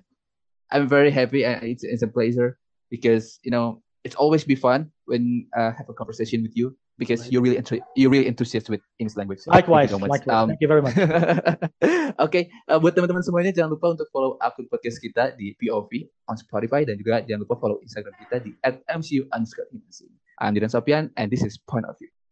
I'm, 0.69 0.83
I'm 0.83 0.85
very 0.89 1.09
happy. 1.13 1.45
It's 1.45 1.85
it's 1.85 2.03
a 2.03 2.11
pleasure 2.11 2.59
because 2.91 3.39
you 3.45 3.51
know 3.53 3.81
it's 4.03 4.17
always 4.19 4.43
be 4.43 4.55
fun 4.55 4.91
when 5.05 5.47
uh, 5.55 5.71
have 5.71 5.87
a 5.87 5.95
conversation 5.95 6.43
with 6.43 6.53
you 6.53 6.75
because 6.97 7.31
you're 7.31 7.41
really 7.41 7.57
you're 7.95 8.11
really 8.11 8.27
enthusiastic 8.27 8.69
with 8.69 8.83
English 8.99 9.17
language. 9.17 9.41
Likewise, 9.47 9.89
Thank 9.89 10.01
you, 10.01 10.07
so 10.07 10.13
likewise. 10.13 10.37
Um, 10.37 10.47
Thank 10.49 10.61
you 10.61 10.69
very 10.69 10.83
much. 10.83 10.95
Oke, 10.97 12.19
okay, 12.29 12.43
uh, 12.69 12.77
buat 12.77 12.93
teman-teman 12.93 13.23
semuanya 13.25 13.51
jangan 13.55 13.73
lupa 13.73 13.97
untuk 13.97 14.07
follow 14.13 14.37
akun 14.43 14.69
podcast 14.69 15.01
kita 15.01 15.33
di 15.33 15.57
POV 15.57 16.05
on 16.29 16.37
Spotify 16.37 16.85
dan 16.85 17.01
juga 17.01 17.25
jangan 17.25 17.49
lupa 17.49 17.57
follow 17.57 17.81
Instagram 17.81 18.13
kita 18.21 18.45
di 18.45 18.51
@mcu_. 18.93 19.25
I'm 20.41 20.53
Didan 20.53 20.69
Sopian 20.69 21.09
and 21.17 21.29
this 21.29 21.41
is 21.41 21.57
Point 21.57 21.85
of 21.89 21.97
View. 21.97 22.12